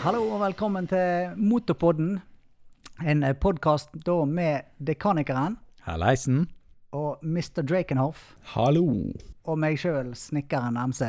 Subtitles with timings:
[0.00, 2.14] Hallo og velkommen til Motorpodden.
[3.04, 3.90] En podkast
[4.26, 6.48] med Dekanikeren Halleisen.
[6.92, 7.60] og Mr.
[7.60, 8.34] Drakenhoff.
[8.54, 9.12] Hallo.
[9.44, 11.02] Og meg sjøl, snekkeren MC.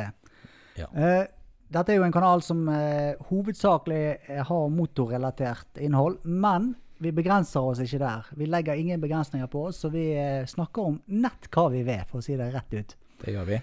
[0.76, 0.90] Ja.
[0.92, 1.24] Uh,
[1.72, 7.64] dette er jo en kanal som uh, hovedsakelig eh, har motorrelatert innhold, men vi begrenser
[7.64, 8.28] oss ikke der.
[8.36, 12.04] Vi legger ingen begrensninger på oss, så vi uh, snakker om nett hva vi vil,
[12.10, 12.98] for å si det rett ut.
[13.24, 13.62] Det gjør vi.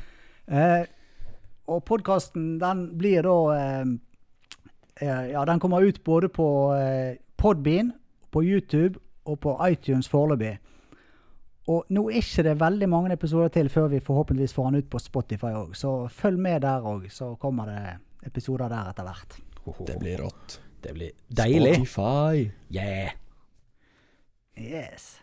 [0.49, 0.87] Eh,
[1.69, 3.97] og podkasten den blir da eh, eh,
[5.01, 7.93] Ja, den kommer ut både på eh, Podbean,
[8.31, 10.57] på YouTube og på iTunes foreløpig.
[11.69, 14.89] Og nå er ikke det veldig mange episoder til før vi forhåpentligvis får den ut
[14.89, 17.83] på Spotify òg, så følg med der òg, så kommer det
[18.25, 19.39] episoder der etter hvert.
[19.85, 20.59] Det blir rått.
[20.81, 21.75] Det blir deilig.
[21.75, 22.49] Spotify.
[22.73, 23.11] Yeah.
[24.57, 25.19] Yes.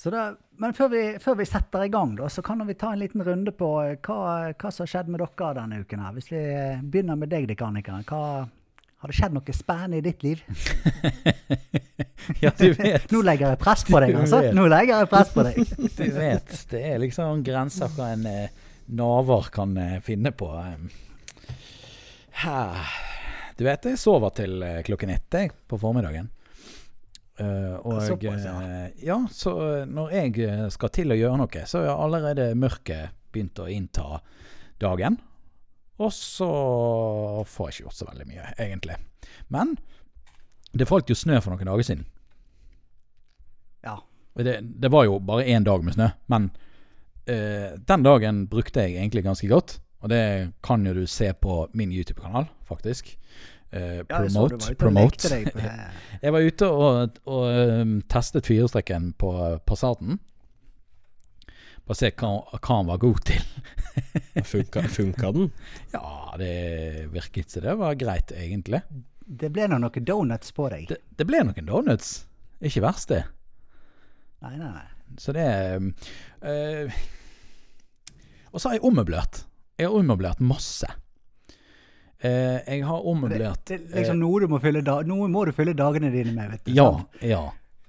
[0.00, 2.92] Så da, men før vi, før vi setter i gang, da, så kan vi ta
[2.92, 6.04] en liten runde på eh, hva, hva som har skjedd med dere denne uken.
[6.04, 6.14] her.
[6.16, 8.06] Hvis vi eh, begynner med deg, Dekanikeren.
[8.08, 8.48] Hva,
[9.00, 10.42] har det skjedd noe spennende i ditt liv?
[12.40, 13.10] Ja, du vet.
[13.10, 14.38] Nå legger jeg press på deg, altså.
[14.54, 15.56] Nå legger jeg press på deg.
[15.98, 16.52] Du vet.
[16.70, 20.50] Det er liksom grenser hva en eh, naver kan eh, finne på.
[20.60, 21.48] eh.
[22.44, 22.92] Her.
[23.58, 26.30] Du vet, jeg sover til eh, klokken ett på formiddagen.
[27.40, 28.54] Uh, og Såpass, ja.
[28.60, 29.52] eh, ja, så
[29.88, 34.20] når jeg skal til å gjøre noe, så har allerede mørket begynt å innta
[34.80, 35.16] dagen.
[36.00, 36.48] Og så
[37.44, 38.96] får jeg ikke gjort så veldig mye, egentlig.
[39.52, 39.74] Men
[40.72, 42.06] det falt jo snø for noen dager siden.
[43.84, 43.98] Ja.
[44.40, 46.50] Det, det var jo bare én dag med snø, men
[47.28, 49.78] uh, den dagen brukte jeg egentlig ganske godt.
[50.00, 50.22] Og det
[50.64, 53.12] kan jo du se på min YouTube-kanal, faktisk.
[53.72, 54.56] Eh, Ja, jeg promote.
[54.56, 55.28] var promote.
[55.28, 55.60] deg på.
[56.24, 57.44] Jeg var ute og, og
[57.80, 59.30] um, testet firestrekken på
[59.66, 60.18] Passaten.
[61.88, 63.46] Bare se hva, hva han var god til.
[64.50, 65.50] Funka, funka den?
[65.94, 68.82] Ja, det virket som det var greit, egentlig.
[69.20, 70.88] Det ble nå noen donuts på deg.
[70.90, 72.14] Det, det ble noen donuts.
[72.60, 73.24] Ikke verst, det.
[74.44, 74.88] Nei, nei, nei.
[75.18, 75.44] Så det
[76.46, 76.98] eh,
[78.52, 79.44] Og så har jeg ommøblert.
[79.80, 80.88] Jeg har ommøblert masse.
[82.20, 85.72] Uh, jeg har ommøblert det er liksom noe, du må fylle noe må du fylle
[85.72, 86.74] dagene dine med, vet du.
[86.76, 87.22] Ja, sant?
[87.24, 87.38] ja.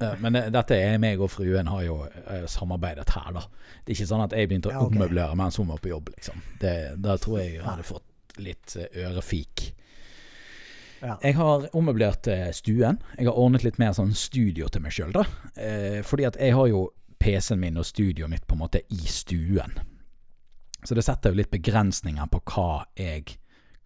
[0.01, 3.43] Eh, Men det, dette er meg og fruen har jo eh, samarbeidet her, da.
[3.85, 4.97] Det er ikke sånn at jeg begynte å Ja, okay.
[4.97, 6.41] ommøblere mens hun var på jobb, liksom.
[6.61, 9.67] Det, da tror jeg jeg hadde fått litt eh, ørefik.
[11.01, 11.15] Ja.
[11.23, 12.99] Jeg har ommøblert eh, stuen.
[13.17, 15.25] Jeg har ordnet litt mer sånn studio til meg sjøl, da.
[15.57, 16.83] Eh, fordi at jeg har jo
[17.21, 19.73] PC-en min og studioet mitt på en måte i stuen.
[20.85, 22.67] Så det setter jo litt begrensninger på hva
[22.97, 23.35] jeg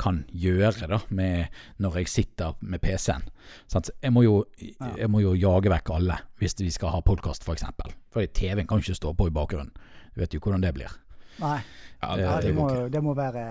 [0.02, 1.46] kan gjøre da, med
[1.84, 3.24] når jeg sitter med PC-en.
[3.72, 3.90] Sant?
[4.02, 7.64] Jeg, må jo, jeg må jo jage vekk alle hvis vi skal ha podkast, f.eks.
[7.80, 9.72] For, for TV-en kan ikke stå på i bakgrunnen.
[10.16, 10.92] Du vet jo hvordan det blir.
[11.40, 11.60] Nei.
[12.02, 13.46] Ja, Eh, Ja, det, det, det må, det må være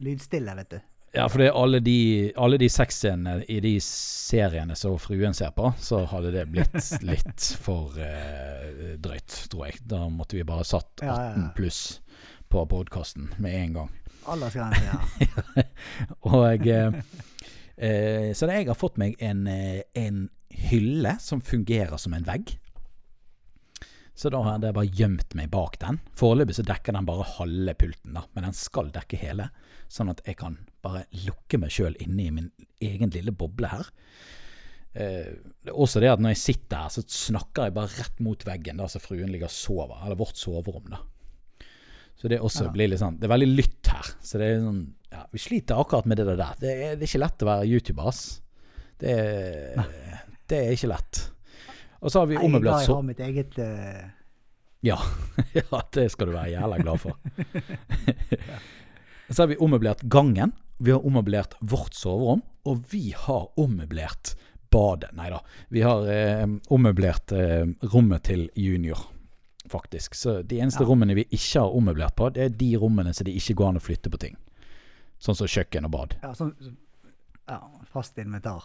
[0.00, 0.80] lydstille, vet du.
[1.12, 5.50] Ja, for det er alle de, alle de sexscenene i de seriene som fruen ser
[5.56, 6.76] på, så hadde det blitt
[7.10, 9.80] litt for eh, drøyt, tror jeg.
[9.90, 11.48] Da måtte vi bare satt Ja, ja, ja.
[11.50, 11.80] 18 pluss
[12.50, 13.90] på podkasten med en gang.
[14.28, 15.64] Aldersgrense, ja.
[16.34, 16.98] Og eh,
[17.76, 20.26] eh, Så jeg har fått meg en, eh, en
[20.70, 22.56] hylle som fungerer som en vegg.
[24.20, 26.00] Så da har jeg bare gjemt meg bak den.
[26.18, 29.48] Foreløpig så dekker den bare halve pulten, da, men den skal dekke hele.
[29.88, 32.50] Sånn at jeg kan bare lukke meg sjøl inne i min
[32.84, 33.88] egen lille boble her.
[34.92, 35.30] Eh,
[35.70, 38.90] også det at når jeg sitter her, så snakker jeg bare rett mot veggen, da
[38.90, 40.04] så fruen ligger og sover.
[40.04, 41.00] Eller vårt soverom, da.
[42.20, 42.70] Så det også Ja.
[42.74, 44.08] blir litt sånn Det er veldig lytt her.
[44.20, 46.54] Så det er sånn Ja, vi sliter akkurat med det der.
[46.60, 48.40] Det er, det er ikke lett å være YouTuber, ass.
[49.00, 49.86] Det er,
[50.46, 51.22] det er ikke lett.
[52.00, 54.04] Og så har vi Jeg så jeg har mitt eget uh...
[54.82, 54.98] ja.
[55.58, 57.16] ja, det skal du være jævla glad for.
[59.30, 64.34] Så har vi ommøblert gangen, vi har ommøblert vårt soverom, og vi har ommøblert
[64.70, 65.12] badet.
[65.14, 65.38] Nei da,
[65.70, 69.04] vi har eh, ommøblert eh, rommet til junior,
[69.70, 70.14] faktisk.
[70.18, 70.88] Så de eneste Ja.
[70.90, 73.78] rommene vi ikke har ommøblert på, det er de rommene som det ikke går an
[73.80, 74.36] å flytte på ting.
[75.20, 76.16] Sånn som kjøkken og bad.
[76.22, 76.54] ja, sånn,
[77.48, 77.60] ja,
[77.92, 78.62] fast inventar.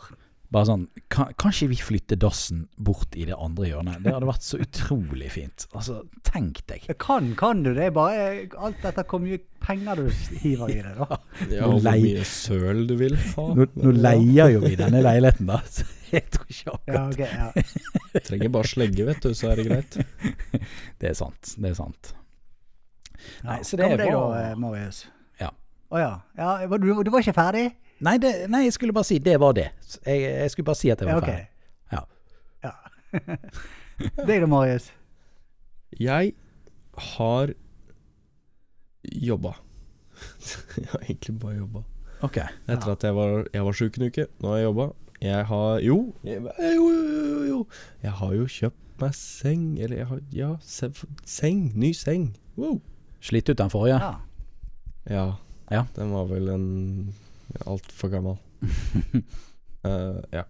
[0.56, 4.00] Bare sånn kan, kan ikke vi flytte dassen bort i det andre hjørnet?
[4.06, 5.66] Det hadde vært så utrolig fint.
[5.76, 6.86] Altså, tenk deg.
[7.02, 7.90] Kan, kan du det?
[7.98, 10.06] Bare alt dette hvor mye penger du
[10.46, 11.18] hiver i det, da.
[11.52, 13.48] Ja, hvor mye søl du vil ha.
[13.60, 15.60] Nå, nå leier jo vi denne leiligheten, da.
[15.68, 18.22] Så jeg tror ikke Ja, akkurat ok, ja.
[18.30, 19.98] Trenger bare slegge, vet du, så er det greit.
[21.02, 21.56] Det er sant.
[21.60, 22.14] Det er sant.
[23.44, 25.04] Nei, så det er deg var- da, eh, Marius?
[25.42, 25.50] Ja.
[25.92, 26.12] Å ja.
[26.40, 26.52] ja.
[26.80, 27.66] Du, du var ikke ferdig?
[28.04, 29.70] Nei, det, nei, jeg skulle bare si det var det.
[30.06, 31.30] Jeg, jeg skulle bare si at jeg Ja, var ok.
[31.30, 31.48] ferdig.
[31.92, 32.02] Ja.
[32.64, 34.24] Ja.
[34.28, 34.90] Deg da, Marius?
[36.00, 36.34] Jeg
[37.16, 37.54] har
[39.06, 39.54] jobba.
[40.78, 41.82] Jeg har egentlig bare jobba.
[42.24, 42.38] Ok.
[42.72, 44.26] Etter at jeg var, jeg var sjuk en uke.
[44.40, 44.86] Nå har jeg jobba.
[45.22, 46.42] Jeg har Jo, jeg,
[46.76, 47.58] jo, jo, jo, jo.
[48.04, 49.66] Jeg har jo kjøpt meg seng.
[49.80, 50.90] Eller jeg har Ja, se,
[51.28, 51.72] seng.
[51.76, 52.30] Ny seng.
[52.58, 52.80] Wow.
[53.22, 54.00] Slitt ut den forrige?
[54.00, 54.14] Ja.
[55.12, 55.26] Ja.
[55.72, 55.84] Ja.
[55.96, 56.68] Den var vel en
[57.66, 58.38] altfor gammel.
[59.86, 60.44] uh, ja.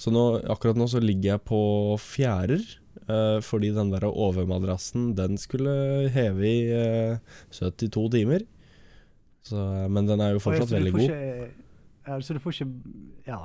[0.00, 1.60] Så nå, akkurat nå så ligger jeg på
[2.02, 2.64] fjærer.
[3.08, 8.44] Uh, fordi den der overmadrassen, den skulle heve i uh, 72 timer.
[9.48, 9.56] Så,
[9.88, 11.04] men den er jo fortsatt veldig god.
[11.06, 11.50] Ikke,
[12.08, 12.72] ja, så du får ikke
[13.30, 13.44] Ja.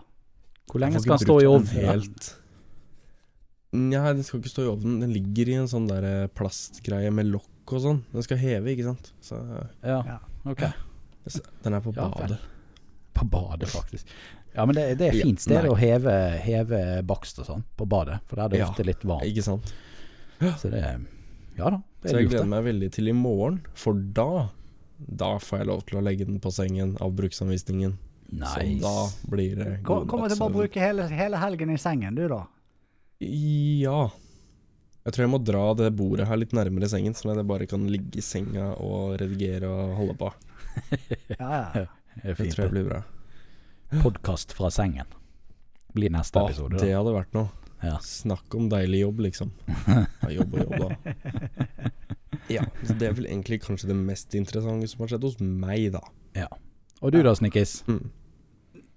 [0.71, 1.68] Hvor lenge skal den stå i ovnen?
[1.75, 2.30] Helt
[3.74, 5.00] Nei, den skal ikke stå i ovnen.
[5.01, 8.01] Den ligger i en sånn der eh, plastgreie med lokk og sånn.
[8.13, 9.10] Den skal heve, ikke sant.
[9.24, 9.39] Så
[9.81, 10.19] Ja, Ja.
[10.45, 10.62] ok.
[11.63, 12.38] den er på Ja, badet.
[13.24, 14.14] På badet, faktisk.
[14.54, 16.80] Ja, men det, det er fint sted ja, å heve, heve
[17.10, 18.20] bakst og sånn, på badet.
[18.30, 18.68] For der er det Ja.
[18.70, 19.25] ofte litt varmt.
[19.25, 19.74] Ikke sant.
[20.60, 20.84] Så det
[21.58, 24.50] Ja da, det Så er jeg gleder meg veldig til i morgen, for da
[25.00, 27.96] Da får jeg lov til å legge den på sengen av bruksanvisningen.
[28.34, 28.94] Så da
[29.30, 32.46] blir det god kommer til å bare bruke hele, hele helgen i sengen, du, da.
[33.20, 34.10] Ja.
[35.04, 37.68] Jeg tror jeg må dra det bordet her litt nærmere sengen, sånn at jeg bare
[37.68, 40.31] kan ligge i senga og redigere og holde på.
[41.40, 41.86] Ja, ja.
[42.24, 43.02] Det er Det tror jeg blir bra.
[44.01, 45.06] Podkast fra sengen.
[45.94, 46.78] Blir neste Ah, episode.
[46.80, 47.50] det hadde vært noe.
[47.84, 47.98] Ja.
[48.00, 49.51] Snakk om deilig jobb, liksom.
[50.24, 51.13] Ja, jobb og jobb, da.
[52.50, 55.92] Ja, så Det er vel egentlig kanskje det mest interessante som har skjedd hos meg,
[55.94, 56.01] da.
[56.36, 56.48] Ja.
[57.01, 57.84] Og du da, Snikkis?
[57.88, 58.10] Mm.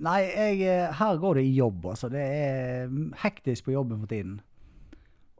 [0.06, 2.08] Nei, jeg, eh, her går det i jobb, altså.
[2.12, 2.90] Det er
[3.22, 4.40] hektisk på jobben for tiden.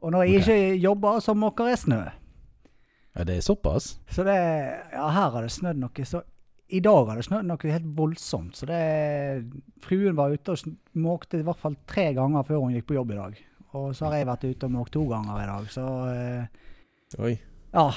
[0.03, 0.61] Og når jeg okay.
[0.71, 2.01] ikke jobber, så måker jeg snø.
[3.17, 3.95] Ja, det er såpass?
[4.13, 4.37] Så det
[4.93, 6.21] Ja, her har det snødd noe så
[6.67, 8.57] I dag har det snødd noe helt voldsomt.
[8.59, 8.79] Så det
[9.85, 13.13] Fruen var ute og måkte i hvert fall tre ganger før hun gikk på jobb
[13.15, 13.37] i dag.
[13.77, 17.33] Og så har jeg vært ute og måkt to ganger i dag, så uh, Oi.
[17.73, 17.87] Ja.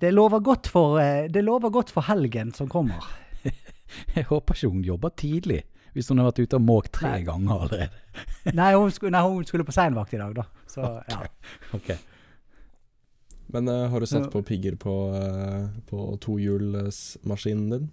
[0.00, 3.04] Det lover godt for, eh, det lover godt for helgen som kommer.
[4.16, 5.62] Jeg håper ikke hun jobber tidlig,
[5.94, 7.22] hvis hun har vært ute og måkt tre Nei.
[7.24, 8.02] ganger allerede.
[8.58, 10.44] Nei, hun skulle, nei, hun skulle på seinvakt i dag, da.
[10.68, 11.22] Så ja.
[11.76, 11.94] Ok.
[13.54, 17.88] Men uh, har du satt på pigger på, uh, på tohjulsmaskinen din?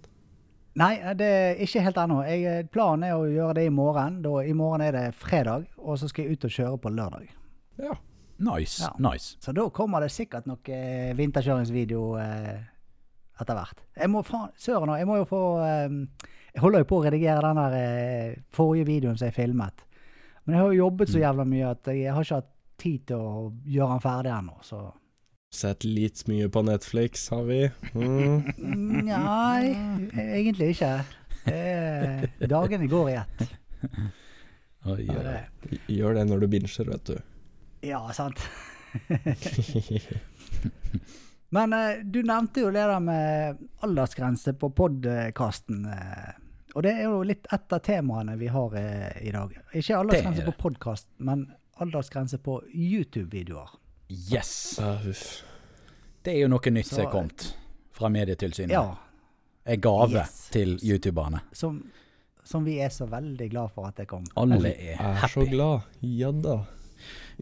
[0.74, 2.16] Nei, det er ikke helt ennå.
[2.26, 4.22] Jeg- Planen er å gjøre det i morgen.
[4.22, 7.28] Da, I morgen er det fredag, og så skal jeg ut og kjøre på lørdag.
[7.78, 7.94] Ja.
[8.38, 8.82] Nice.
[8.82, 8.90] Ja.
[8.98, 9.36] nice.
[9.40, 12.56] Så da kommer det sikkert noe eh, vinterkjøringsvideo eh,
[13.40, 13.84] etter hvert.
[13.96, 15.94] Jeg må faen Søren òg, jeg må jo få eh,
[16.54, 19.84] Jeg holder jo på å redigere den der eh, forrige videoen som jeg filmet.
[20.44, 22.50] Men jeg har jo jobbet så jævla mye at jeg har ikke hatt
[22.82, 24.82] tid til å gjøre den ferdig ennå, så
[25.54, 27.60] Sett litt mye på Netflix, har vi.
[27.94, 28.42] Mm.
[29.06, 29.70] Nei,
[30.18, 30.90] egentlig ikke.
[31.46, 33.44] Er, dagene går i ett.
[34.84, 34.96] Ja.
[35.88, 37.14] Gjør det når du binsjer, vet du.
[37.86, 38.40] ja sant.
[41.54, 45.86] Men eh, du nevnte jo det der med aldersgrense på podkasten.
[45.86, 46.32] Eh,
[46.74, 49.54] og det er jo litt et av temaene vi har eh, i dag.
[49.70, 51.46] Ikke aldersgrense er på podkast, men
[51.78, 53.78] aldersgrense på YouTube-videoer.
[54.32, 54.78] Yes!
[54.82, 55.00] Ah.
[56.24, 57.50] Det er jo noe nytt som er kommet
[57.94, 58.72] fra Medietilsynet.
[58.74, 58.94] Ja,
[59.66, 60.48] En gave Yes.
[60.52, 61.40] til youtuberne.
[61.52, 61.78] som,
[62.44, 64.24] som vi er så veldig glad for at det kom.
[64.36, 65.80] Alle er er så glad.
[66.02, 66.58] Ja da.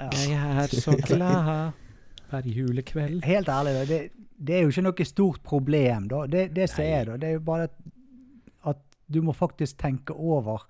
[0.01, 0.09] Ja.
[0.13, 1.73] Jeg er så glad
[2.31, 3.25] hver julekveld.
[3.25, 4.01] Helt ærlig, det,
[4.39, 6.09] det er jo ikke noe stort problem.
[6.09, 6.27] da.
[6.27, 7.75] Det, det som er da, det er jo bare at,
[8.67, 8.79] at
[9.13, 10.63] du må faktisk tenke over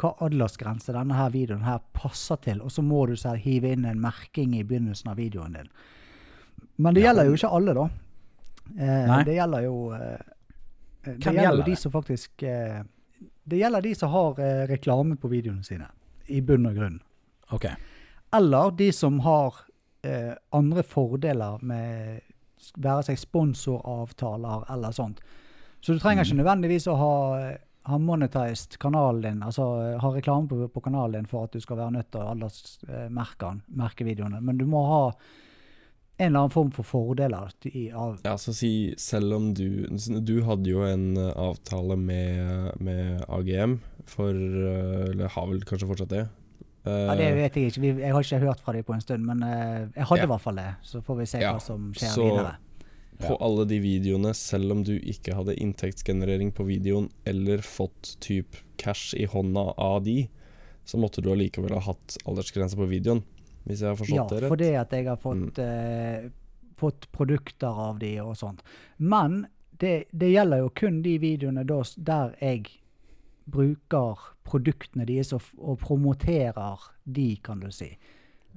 [0.00, 3.86] hva aldersgrense denne her videoen her passer til, og så må du så hive inn
[3.88, 5.70] en merking i begynnelsen av videoen din.
[6.82, 7.88] Men det gjelder jo ikke alle, da.
[8.74, 10.22] Eh, det gjelder jo eh,
[11.04, 12.78] Det Hvem gjelder jo de som faktisk eh,
[13.44, 15.90] Det gjelder de som har eh, reklame på videoene sine,
[16.32, 16.96] i bunn og grunn.
[17.52, 17.76] Okay.
[18.34, 19.60] Eller de som har
[20.02, 22.22] eh, andre fordeler med
[22.80, 25.20] være seg sponsoravtaler eller sånt.
[25.84, 27.14] Så du trenger ikke nødvendigvis å ha,
[27.86, 29.64] ha monetized kanalen din, altså
[30.00, 33.50] har reklame på, på kanalen din for at du skal være nødt til å aldersmerke
[33.76, 34.40] merke videoene.
[34.40, 35.02] Men du må ha
[36.16, 39.66] en eller annen form for fordeler i, av Ja, så si, selv om du
[40.22, 45.88] Du hadde jo en eh, avtale med, med AGM for eh, Eller har vel kanskje
[45.90, 46.22] fortsatt det?
[46.86, 47.90] Eh, Ja, Det vet jeg ikke.
[47.98, 50.30] Jeg har ikke hørt fra dem på en stund, men eh, jeg hadde i Ja.
[50.36, 50.68] hvert fall det.
[50.86, 52.54] Så får vi se Ja, hva som skjer så- videre.
[53.18, 58.56] På alle de videoene, selv om du ikke hadde inntektsgenerering på videoen eller fått typ
[58.76, 60.28] cash i hånda av de,
[60.84, 63.22] så måtte du allikevel ha hatt aldersgrense på videoen.
[63.64, 64.42] Hvis jeg har forstått Ja, det rett?
[64.42, 66.30] Ja, fordi at jeg har fått, eh,
[66.76, 68.60] fått produkter av de og sånt.
[68.98, 69.46] Men
[69.78, 72.66] det, det gjelder jo kun de videoene da, der jeg
[73.46, 77.92] bruker produktene deres og, og promoterer de, kan du si.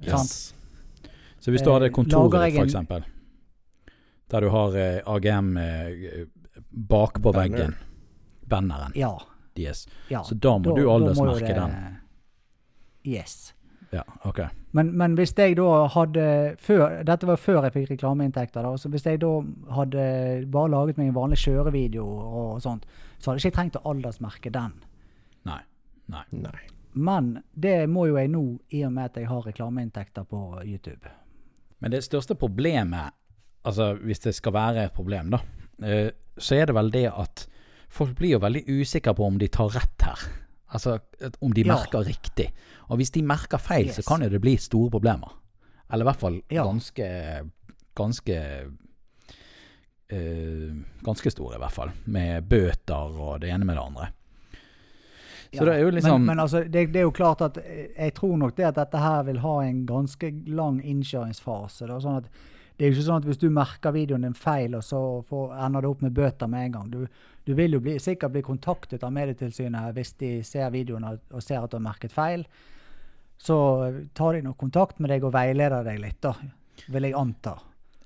[0.02, 0.52] Yes.
[1.40, 3.04] Så hvis du hadde Eh, kontoret lager ditt, jeg for en- eksempel,
[4.30, 6.24] der du har eh, AGM eh,
[6.70, 7.42] bak på Banner.
[7.58, 7.74] veggen,
[8.48, 9.14] banneren, Ja.
[9.58, 9.88] Yes.
[10.08, 11.72] Ja, Så da må du aldersmerke den.
[13.04, 13.54] Yes.
[13.90, 14.38] Ja, ok.
[14.70, 18.62] Men, men hvis jeg da hadde før, Dette var før jeg fikk reklameinntekter.
[18.62, 19.30] da, så Hvis jeg da
[19.74, 20.04] hadde
[20.52, 22.84] bare laget meg en vanlig kjørevideo, og sånt,
[23.18, 24.74] så hadde jeg ikke trengt å aldersmerke den.
[25.48, 25.60] Nei.
[26.08, 26.22] Nei.
[26.32, 26.58] Nei.
[26.94, 31.08] Men det må jo jeg nå, i og med at jeg har reklameinntekter på YouTube.
[31.80, 33.10] Men det største problemet,
[33.68, 35.40] altså hvis det skal være et problem, da,
[35.84, 37.44] eh, så er det vel det at
[37.92, 40.24] folk blir jo veldig usikre på om de tar rett her.
[40.76, 40.98] Altså
[41.40, 41.74] om de Ja.
[41.74, 42.50] merker riktig.
[42.88, 45.32] Og hvis de merker feil, så kan jo det bli store problemer.
[45.90, 46.64] Eller i hvert fall Ja.
[46.64, 47.08] ganske
[47.98, 48.36] Ganske
[50.12, 51.90] øh, Ganske store, i hvert fall.
[52.06, 54.06] Med bøter og det ene med det andre.
[55.54, 57.86] Så det er jo liksom Men, men altså, det, det er jo klart at eh,
[57.96, 61.86] jeg tror nok det at dette her vil ha en ganske lang innkjøringsfase.
[61.88, 62.28] Da, sånn at
[62.78, 65.54] det er jo ikke sånn at hvis du merker videoen din feil, og så får,
[65.66, 66.90] ender det opp med bøter med en gang.
[66.92, 67.00] Du,
[67.48, 71.58] du vil jo bli, sikkert bli kontaktet av Medietilsynet hvis de ser videoen og, ser
[71.64, 72.44] at du har merket feil.
[73.38, 73.56] Så
[74.14, 76.34] tar de nok kontakt med deg og veileder deg litt, da,
[76.86, 77.56] vil jeg anta.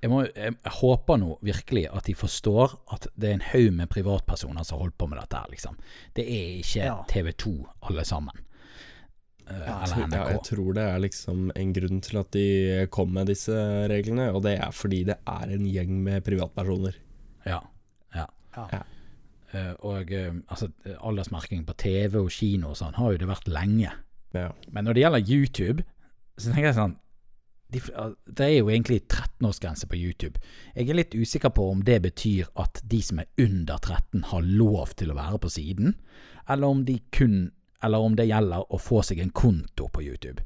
[0.03, 3.91] jeg, må, jeg håper nå virkelig at de forstår at det er en haug med
[3.93, 5.77] privatpersoner som holder på med dette her, liksom.
[6.17, 6.97] Det er ikke Ja.
[7.13, 7.53] TV 2
[7.91, 8.41] alle sammen.
[9.51, 13.13] Eh, Jeg tror, ja, jeg tror det er liksom en grunn til at de kom
[13.13, 13.57] med disse
[13.91, 16.99] reglene, og det er fordi det er en gjeng med privatpersoner.
[17.47, 17.61] Ja.
[18.15, 18.27] ja.
[18.57, 18.67] Ja.
[18.73, 18.83] Ja.
[19.53, 20.71] Eh, og eh, altså,
[21.01, 23.93] aldersmerking på TV og kino og sånn har jo det vært lenge.
[24.33, 24.51] Ja.
[24.73, 25.85] Men når det gjelder YouTube,
[26.39, 26.95] så tenker jeg sånn
[27.73, 27.81] de,
[28.29, 30.41] Det er jo egentlig 13-årsgrense på YouTube.
[30.77, 34.45] Jeg er litt usikker på om det betyr at de som er under 13 har
[34.45, 35.95] lov til å være på siden,
[36.53, 37.51] eller om de kun
[37.83, 40.43] Eller om det gjelder å få seg en konto på YouTube.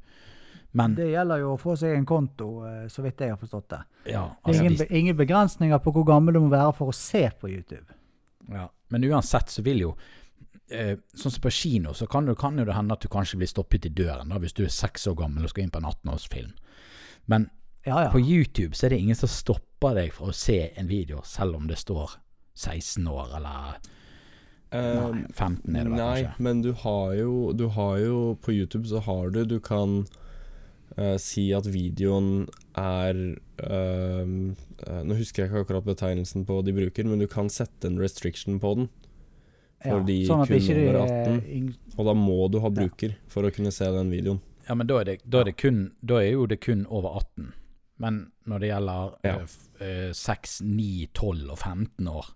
[0.77, 3.69] Men Det gjelder jo å få seg en konto, eh, så vidt jeg har forstått
[3.69, 3.83] det.
[4.13, 6.95] ja, Det altså, ingen, de, ingen begrensninger på hvor gammel du må være for å
[6.95, 7.87] se på YouTube.
[8.53, 8.69] ja.
[8.89, 9.97] Men uansett så vil jo
[10.71, 13.51] eh, Sånn som på kino, så kan, kan jo det hende at du kanskje blir
[13.51, 15.89] stoppet i døren da, hvis du er seks år gammel og skal inn på en
[15.91, 16.53] 18-årsfilm.
[17.27, 17.51] Men
[17.87, 18.11] Ja, ja.
[18.11, 21.55] På YouTube så er det ingen som stopper deg fra å se en video, selv
[21.55, 22.17] om det står
[22.59, 23.77] 16 år, eller
[24.77, 26.45] nei, 15 er det vel Nei, kanskje.
[26.47, 29.99] men du har jo Du har jo På YouTube så har du Du kan
[30.99, 33.17] uh, si at videoen er
[33.65, 34.55] ehm,
[34.85, 37.97] eh, Nå husker jeg ikke akkurat betegnelsen på de bruker, men du kan sette en
[38.01, 38.89] restriction på den.
[39.81, 41.71] For de sånn kun over eh, 18.
[41.97, 44.43] Og da må du ha bruker for å kunne se den videoen.
[44.67, 47.21] Ja, men da er, det, da, er det kun, da er jo det kun over
[47.23, 47.53] 18.
[48.03, 48.19] Men
[48.51, 49.37] når det gjelder Ja.
[49.41, 49.55] uh,
[49.87, 52.27] eh, 6, 9, 12 og 15 år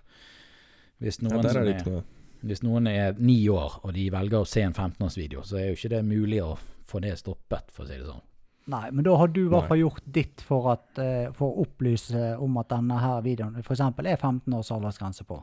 [1.00, 2.04] Hvis Ja, noen, der som er det ikke noe.
[2.46, 5.78] Hvis noen er ni år, og de velger å se en 15-årsvideo, så er jo
[5.78, 6.54] ikke det mulig å
[6.88, 8.24] få det stoppet, for å si det sånn.
[8.70, 11.64] Nei, men da har du i hvert fall gjort ditt for, at, eh, for å
[11.64, 13.82] opplyse om at denne her videoen f.eks.
[13.82, 15.40] er 15 års aldersgrense på.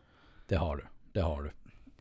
[0.48, 0.86] Det har du.
[1.18, 1.50] Det har du.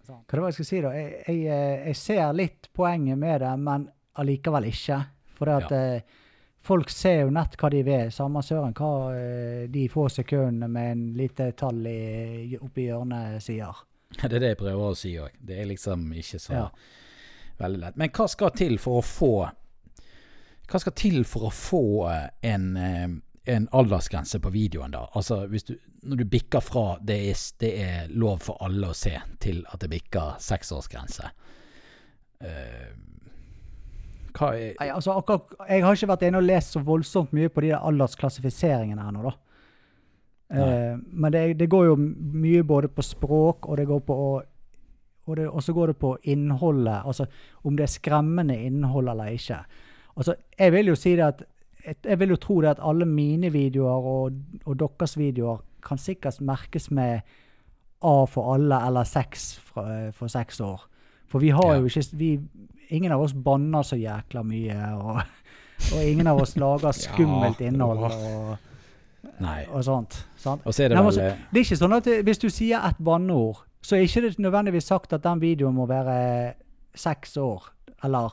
[0.07, 0.93] Hva det var jeg skulle si da?
[0.95, 3.89] Jeg, jeg, eh, jeg ser litt poenget med det, men
[4.21, 5.01] allikevel ikke.
[5.37, 6.21] For det at ja.
[6.65, 8.15] folk ser jo nett hva de vil.
[8.15, 13.83] Samme søren hva eh, de få sekundene med en lite tall i, oppi hjørnet sier.
[14.23, 15.35] Det er det jeg prøver å si òg.
[15.43, 16.67] Det er liksom ikke så Ja.
[17.59, 17.97] veldig lett.
[17.97, 19.51] Men hva skal til for å få
[20.67, 23.09] Hva skal til for å få eh, en, eh,
[23.55, 25.05] en aldersgrense på videoen, da?
[25.15, 28.97] Altså hvis du, når du bikker fra det er, det er lov for alle å
[28.99, 31.31] se, til at det bikker seksårsgrense.
[32.43, 32.91] Uh,
[34.37, 37.49] hva er Nei, altså akkurat, Jeg har ikke vært inne og lest så voldsomt mye
[37.49, 39.33] på de der aldersklassifiseringene her nå, da.
[40.51, 44.19] Eh, men det, det går jo mye både på språk, og det går på
[45.27, 47.01] og, det, og så går det på innholdet.
[47.05, 47.27] Altså
[47.67, 49.57] om det er skremmende innhold eller ikke.
[50.17, 51.43] Altså, jeg vil jo si det at
[52.07, 56.41] jeg vil jo tro det at alle mine videoer og, og deres videoer kan sikkert
[56.41, 57.21] merkes med
[58.03, 60.83] A for alle eller sex for, for seks år.
[61.27, 61.79] For vi har Ja.
[61.81, 62.31] jo ikke vi,
[62.89, 65.17] Ingen av oss banner så jækla mye, og,
[65.95, 68.59] og ingen av oss lager skummelt Ja, innhold og,
[69.43, 69.65] Nei.
[69.71, 70.19] og sånt.
[70.41, 70.65] Sant?
[70.67, 72.49] Og så er det Nei, vel altså, eh, Det er ikke sånn at hvis du
[72.53, 76.55] sier et banneord, så er ikke det nødvendigvis sagt at den videoen må være
[76.97, 77.69] seks år,
[78.07, 78.33] eller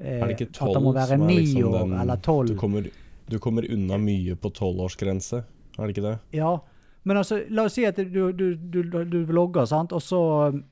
[0.00, 2.52] eh, at den må være ni liksom år, den eller tolv.
[2.52, 2.90] Du,
[3.30, 5.42] du kommer unna mye på tolvårsgrense,
[5.78, 6.16] er det ikke det?
[6.36, 6.56] Ja,
[7.08, 10.20] men altså, la oss si at du, du, du, du vlogger, sant, og så
[10.52, 10.62] um,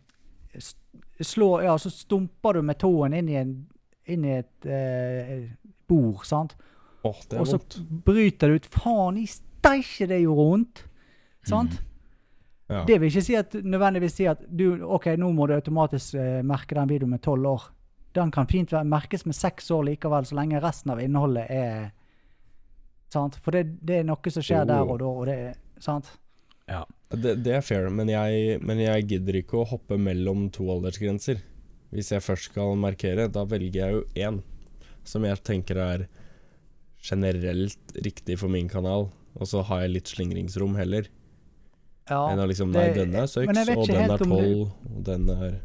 [1.20, 3.54] slår, ja, så stumper du med tåen inn i, en,
[4.12, 5.46] inn i et eh,
[5.88, 6.56] bord, sant,
[7.06, 7.78] Åh, det er og så vondt.
[8.04, 9.26] bryter du ut, faen i
[9.58, 10.82] steikje det gjorde vondt,
[11.46, 11.76] sant?
[11.78, 11.84] Mm.
[12.68, 12.82] Ja.
[12.84, 16.40] Det vil ikke si at, nødvendigvis si at du, ok, nå må du automatisk uh,
[16.44, 17.68] merke den videoen med tolv år.
[18.16, 21.88] Den kan fint merkes med seks år likevel, så lenge resten av innholdet er
[23.08, 23.38] Sant?
[23.40, 26.10] For det, det er noe som skjer Jo, der og da, og det er sant?
[26.68, 26.84] Ja.
[27.08, 31.40] Det, det er fair, men jeg, men jeg gidder ikke å hoppe mellom to aldersgrenser.
[31.88, 34.42] Hvis jeg først skal markere, da velger jeg jo én
[35.08, 36.04] som jeg tenker er
[37.00, 39.08] generelt riktig for min kanal,
[39.38, 41.08] og så har jeg litt slingringsrom heller.
[42.08, 45.28] Ja, enn å liksom Nei, det- denne er seks, og den er tolv, og den
[45.30, 45.60] er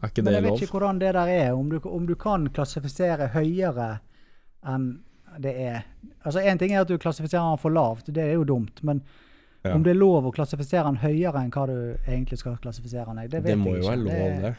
[0.00, 2.46] Er ikke Men jeg vet ikke hvordan det der er, om du, om du kan
[2.54, 4.00] klassifisere høyere
[4.64, 5.00] enn
[5.40, 5.84] det er.
[6.24, 8.78] Altså Én ting er at du klassifiserer den for lavt, det er jo dumt.
[8.82, 9.02] Men
[9.64, 9.74] Ja.
[9.74, 13.28] om det er lov å klassifisere den høyere enn hva du egentlig skal klassifisere den,
[13.28, 13.64] det vet jeg ikke.
[13.64, 14.56] Det må jo være lov, det.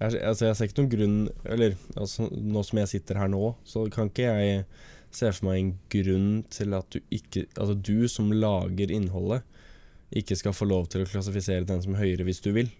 [0.00, 3.54] Jeg, altså, jeg ser ikke noen grunn Eller altså, nå som jeg sitter her nå,
[3.64, 4.64] så kan ikke jeg
[5.16, 9.44] se for meg en grunn til at du ikke Altså du som lager innholdet,
[10.14, 12.70] ikke skal få lov til å klassifisere den som høyere hvis du vil.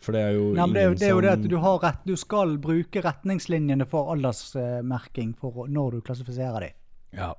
[0.00, 1.78] For det er jo Nei, men det, er det er jo det at du, har
[1.82, 6.76] rett, du skal bruke retningslinjene for aldersmerking for når du klassifiserer dem.
[7.16, 7.34] Ja.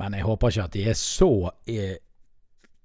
[0.00, 1.32] Men jeg håper ikke at de er så
[1.68, 1.98] er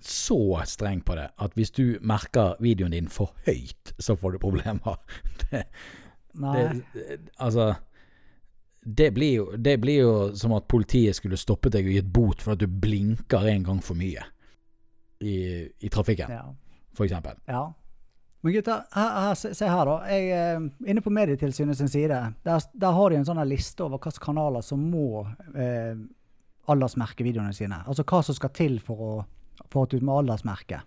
[0.03, 4.43] så streng på det at hvis du merker videoen din for høyt, så får du
[4.43, 4.99] problemer.
[5.53, 5.67] Det,
[6.41, 6.81] Nei.
[6.95, 7.75] det, altså
[8.83, 12.43] det blir, jo, det blir jo som at politiet skulle stoppet deg og gitt bot
[12.43, 14.25] for at du blinker en gang for mye
[15.23, 15.37] i,
[15.79, 16.43] i trafikken, ja.
[16.99, 17.39] eksempel.
[17.47, 17.69] Ja.
[18.43, 19.93] Men her, se, se her, da.
[20.11, 24.01] Jeg, eh, inne på Medietilsynet sin side, der, der har de en sånn liste over
[24.03, 25.21] hvilke kanaler som må
[25.55, 25.95] eh,
[26.67, 27.79] aldersmerke videoene sine.
[27.87, 29.13] Altså hva som skal til for å
[29.71, 30.81] få det ut med aldersmerke.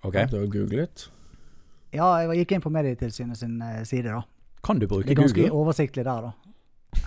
[0.00, 0.16] Ok?
[0.32, 1.04] Du har googlet?
[1.92, 4.24] Ja, jeg gikk inn på Medietilsynet sin eh, side, da.
[4.64, 5.12] Kan du bruke Google?
[5.12, 5.60] Det er ganske Google?
[5.66, 6.41] oversiktlig der, da.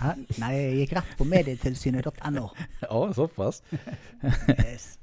[0.00, 0.12] Hæ?
[0.42, 2.46] Nei, jeg gikk rett på medietilsynet.no.
[2.90, 3.62] Å, såpass.
[4.66, 4.96] Yes.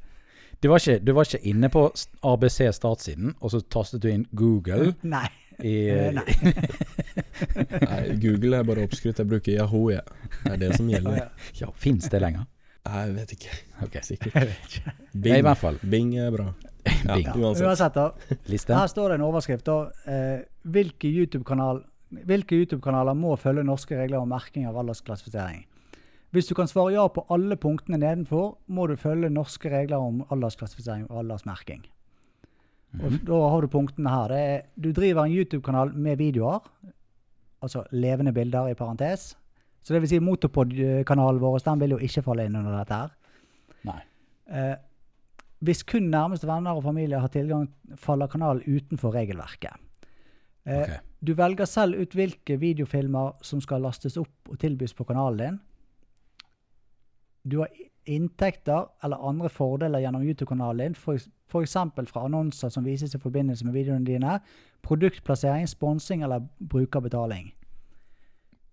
[0.64, 1.82] Du var, ikke, du var ikke inne på
[2.24, 5.26] ABC startsiden, og så tastet du inn Google Nei.
[5.60, 6.24] i Eh, nei.
[7.84, 9.20] Nei, Google er bare oppskrytt.
[9.20, 10.04] Jeg bruker Yahoo, jeg.
[10.46, 11.28] Det er det som gjelder.
[11.60, 12.46] Ja, fins det lenger?
[12.88, 13.58] Nei, jeg vet ikke.
[13.86, 14.04] Okay.
[14.08, 14.38] Sikkert.
[14.40, 14.94] Jeg vet ikke.
[14.94, 15.78] Ja, I Bing, hvert fall.
[15.94, 16.48] Bing er bra.
[16.84, 17.64] Ja, uansett.
[17.68, 18.38] Uansett, da.
[18.52, 18.76] Liste.
[18.76, 19.68] Her står det en overskrift.
[19.68, 19.78] da.
[20.16, 20.40] Eh,
[20.74, 21.84] hvilke YouTube-kanal-
[22.26, 25.66] hvilke YouTube-kanaler må følge norske regler om merking av aldersklassifisering?
[26.34, 30.24] Hvis du kan svare ja på alle punktene nedenfor, må du følge norske regler om
[30.34, 31.84] aldersklassifisering og aldersmerking.
[32.94, 33.26] Og Mhm.
[33.26, 34.28] Da har du punktene her.
[34.28, 36.60] Det er, du driver en YouTube-kanal med videoer,
[37.62, 39.36] altså levende bilder i parentes.
[39.82, 43.10] Så det vil si Motopod-kanalen vår den vil jo ikke falle inn under dette her.
[43.84, 44.02] Nei.
[44.50, 44.76] Eh,
[45.64, 49.74] hvis kun nærmeste venner og familie har tilgang, faller kanalen utenfor regelverket.
[50.66, 51.00] Eh, Ok.
[51.24, 55.60] Du velger selv ut hvilke videofilmer som skal lastes opp og tilbys på kanalen din.
[57.48, 57.72] Du har
[58.06, 61.78] inntekter eller andre fordeler gjennom YouTube-kanalen din, f.eks.
[62.12, 64.38] fra annonser som vises i forbindelse med videoene dine,
[64.84, 67.54] produktplassering, sponsing eller brukerbetaling.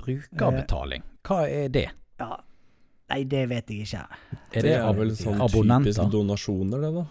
[0.03, 1.07] Brukerbetaling.
[1.27, 1.89] Hva er det?
[2.19, 2.37] Ja,
[3.11, 4.05] Nei, det vet jeg ikke.
[4.07, 7.03] Er Det det, er vel sånn typisk donasjoner, det, da?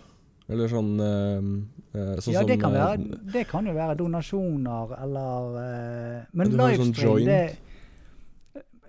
[0.49, 1.49] Eller sånn uh,
[1.93, 6.55] eh, sånn ja, det kan, eh, være, det kan jo være donasjoner eller eh, Men
[6.55, 7.43] livestream, sånn det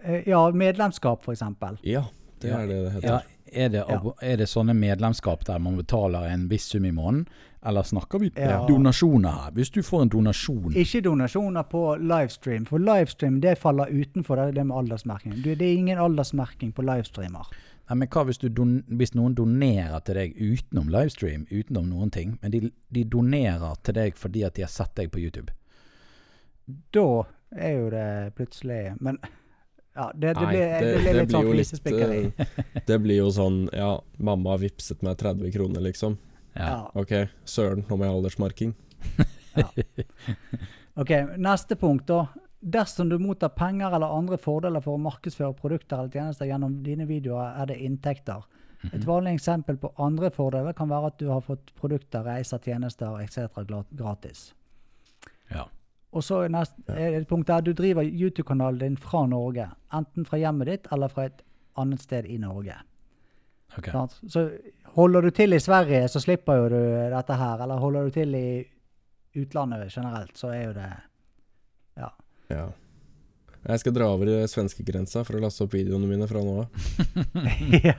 [0.00, 1.76] eh, Ja, medlemskap, eksempel.
[1.84, 2.06] Ja,
[2.40, 3.08] det er det det heter.
[3.10, 3.20] Ja,
[3.50, 3.84] er det,
[4.22, 7.26] er det sånne medlemskap der man betaler en viss sum i måneden,
[7.66, 8.62] eller snakker vi Ja.
[8.68, 9.50] donasjoner her?
[9.52, 14.54] Hvis du får en donasjon Ikke donasjoner på livestream, for livestream det faller utenfor det,
[14.54, 15.42] det med aldersmerking.
[15.42, 17.52] Det er ingen aldersmerking på livestreamer.
[17.94, 22.36] Men hva hvis, du don, hvis noen donerer til deg utenom livestream, utenom noen ting,
[22.42, 22.60] men de,
[22.94, 25.50] de donerer til deg fordi at de har sett deg på YouTube?
[26.94, 27.06] Da
[27.58, 29.16] er jo det plutselig Men
[29.96, 32.20] ja, det, det, Nei, blir, det, det- blir det litt blir sånn jo litt, flisespikkeri.
[32.38, 33.88] eh, Det blir jo sånn Ja,
[34.22, 36.14] mamma har vippset meg 30 kroner, liksom.
[36.54, 36.90] Ja.
[36.94, 37.10] Ok,
[37.46, 38.72] søren, nå må jeg ha aldersmarking.
[40.94, 42.26] Ok, Neste punkt, da.
[42.60, 47.06] Dersom du mottar penger eller andre fordeler for å markedsføre produkter eller tjenester gjennom dine
[47.08, 48.44] videoer, er det inntekter.
[48.82, 48.94] Mhm.
[48.94, 53.20] Et vanlig eksempel på andre fordeler kan være at du har fått produkter, reiser, tjenester
[53.20, 53.48] etc.
[53.96, 54.52] gratis.
[55.50, 55.66] Ja.
[56.12, 59.68] Og så er nest, er det et punkt der du driver YouTube-kanalen din fra Norge.
[59.94, 61.42] Enten fra hjemmet ditt eller fra et
[61.78, 62.74] annet sted i Norge.
[63.78, 63.92] Ok.
[64.26, 64.48] Så
[64.96, 66.80] holder du til i Sverige, så slipper jo du
[67.14, 67.62] dette her.
[67.62, 68.64] Eller holder du til i
[69.38, 70.90] utlandet generelt, så er jo det
[72.50, 72.68] Ja.
[73.60, 76.84] Jeg skal dra over svenskegrensa for å laste opp videoene mine fra nå av.
[77.88, 77.96] ja.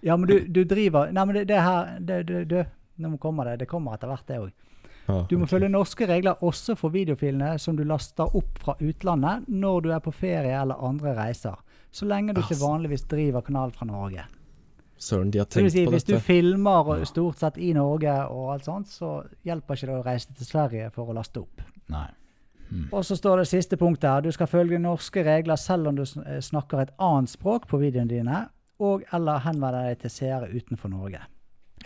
[0.00, 2.64] ja, men du, du driver Nei, men det, det her det, det, det,
[3.04, 3.58] Nå kommer det.
[3.62, 4.50] Det kommer etter hvert, det òg.
[5.10, 9.48] Ah, Du må følge norske regler også for videofilene som du laster opp fra utlandet
[9.48, 11.56] når du er på ferie eller andre reiser.
[11.92, 14.24] Så lenge du ikke vanligvis driver kanal fra Norge.
[15.00, 18.68] Søren, de har tenkt si, på hvis du filmer stort sett i Norge og alt
[18.68, 21.64] sånt, så hjelper ikke det å reise til Sverige for å laste opp.
[21.90, 22.06] Nei.
[22.70, 22.86] Hmm.
[22.94, 24.20] Og så står det siste punktet her.
[24.22, 28.08] Du skal følge norske regler selv om du eh, snakker et annet språk på videoene
[28.10, 28.44] dine,
[28.80, 31.20] og eller henvende deg til seere utenfor Norge.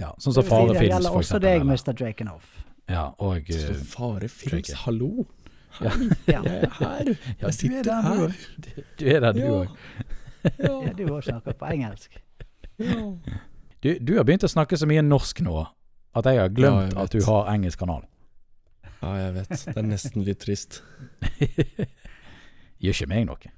[0.00, 1.72] Ja, sånn som vil si, det gjelder også deg, eller?
[1.72, 1.92] Mr.
[1.96, 2.52] Drakenhoff.
[2.90, 5.24] Ja, og Så eh, Fare Films, hallo!
[5.82, 5.90] Ja.
[6.28, 7.08] Jeg er her!
[7.08, 8.34] Jeg er sitter du her.
[9.00, 9.54] Du er der, du Ja.
[9.56, 9.72] òg.
[10.60, 12.20] Ja, du òg snakker på engelsk.
[12.78, 13.00] Ja.
[13.82, 15.56] Du, du har begynt å snakke så mye norsk nå
[16.14, 18.04] at jeg har Ja, glemt jeg at du har engelsk kanal.
[19.04, 19.52] Ja, jeg vet.
[19.68, 20.80] Det er nesten litt trist.
[22.84, 23.52] Gjør ikke meg noe.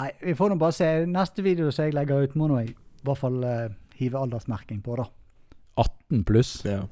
[0.00, 0.88] Nei, vi får nå bare se.
[1.10, 4.82] Neste video som jeg legger ut, må nå jeg i hvert fall uh, hive aldersmerking
[4.84, 5.06] på, da.
[5.80, 6.82] 18 pluss Ja.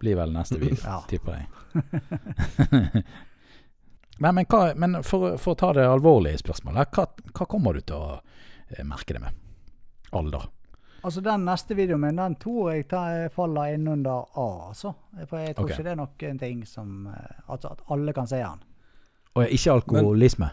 [0.00, 1.00] blir vel neste video, Ja.
[1.10, 1.46] tipper jeg.
[4.22, 7.82] men, men, hva, men for, for å ta det alvorlige spørsmålet, hva, hva kommer du
[7.84, 8.16] til å
[8.76, 9.36] eh, merke det med?
[10.16, 10.48] Alder?
[11.02, 14.48] Altså Den neste videoen min den tror jeg tar, faller innunder A.
[14.68, 14.94] altså.
[15.26, 15.74] For jeg tror okay.
[15.74, 18.64] ikke det er noen ting som eh, Altså at alle kan se den.
[19.34, 20.50] Og ikke alkoholisme?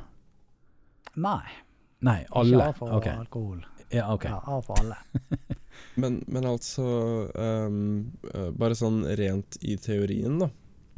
[1.18, 1.42] Nei.
[2.06, 2.54] Nei, alle.
[2.54, 3.18] Ikke av A for okay.
[3.18, 3.64] alkohol.
[3.90, 4.28] Ja, ok.
[4.30, 5.00] Ja, A for alle.
[5.98, 6.84] Men, men altså
[7.34, 8.12] um,
[8.58, 10.50] Bare sånn rent i teorien, da.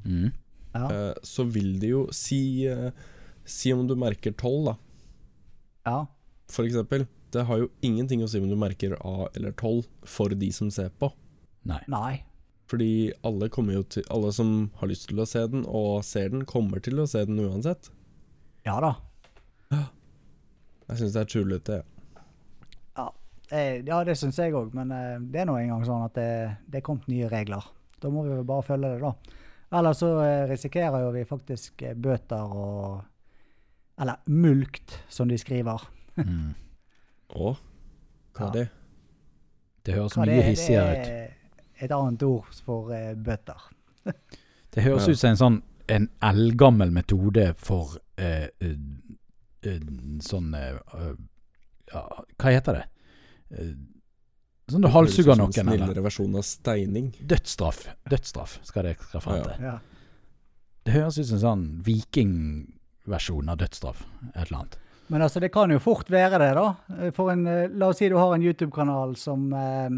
[0.06, 0.30] Mm.
[0.72, 0.84] Ja.
[0.86, 2.92] Uh, så vil det jo si uh,
[3.44, 4.76] Si om du merker 12, da,
[5.90, 5.96] ja.
[6.54, 7.08] for eksempel.
[7.34, 10.72] Det har jo ingenting å si om du merker A eller 12 for de som
[10.74, 11.12] ser på.
[11.70, 11.82] Nei.
[11.92, 12.16] Nei.
[12.70, 16.46] Fordi alle jo til Alle som har lyst til å se den, og ser den,
[16.46, 17.92] kommer til å se den uansett.
[18.66, 18.96] Ja da.
[20.90, 21.82] Jeg syns det er tullete.
[23.50, 26.32] Eh, ja, det syns jeg òg, men eh, det er nå engang sånn at det,
[26.70, 27.66] det er kommet nye regler.
[28.00, 29.40] Da må vi vel bare følge det, da.
[29.80, 33.02] Ellers så eh, risikerer jo vi faktisk bøter og
[34.00, 35.82] Eller mulkt, som de skriver.
[36.16, 36.54] Mm.
[37.36, 37.56] Å?
[38.38, 38.68] Hva er det?
[39.86, 41.06] Det høres Hva mye det er, hissigere ut.
[41.10, 43.68] Det er et annet ord for uh, bøter.
[44.74, 45.14] Det høres Ja.
[45.14, 49.80] ut som en sånn en eldgammel metode for uh, uh,
[50.22, 52.04] sånn ja,
[52.38, 52.84] Hva heter det?
[53.58, 53.72] Eh,
[54.70, 55.82] sånn du halshugger noen, en eller?
[55.88, 57.08] Snillere versjon av steining.
[57.26, 57.80] Dødsstraff.
[58.14, 59.48] Dødsstraff skal det skal fram Ja.
[59.48, 59.66] til.
[59.72, 59.80] Ja.
[60.86, 64.04] Det høres ut som en sånn vikingversjon av dødsstraff.
[64.36, 64.78] Et eller annet.
[65.10, 66.68] Men altså, det kan jo fort være det, da.
[67.18, 69.90] For en, eh, la oss si du har en YouTube-kanal som eh,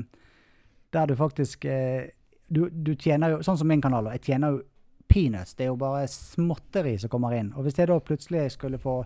[0.91, 2.11] Der du faktisk eh,
[2.47, 4.07] du, du tjener jo Sånn som min kanal.
[4.15, 4.63] Jeg tjener jo
[5.11, 5.57] peanuts.
[5.59, 7.51] Det er jo bare småtteri som kommer inn.
[7.59, 9.01] Og hvis jeg da plutselig skulle få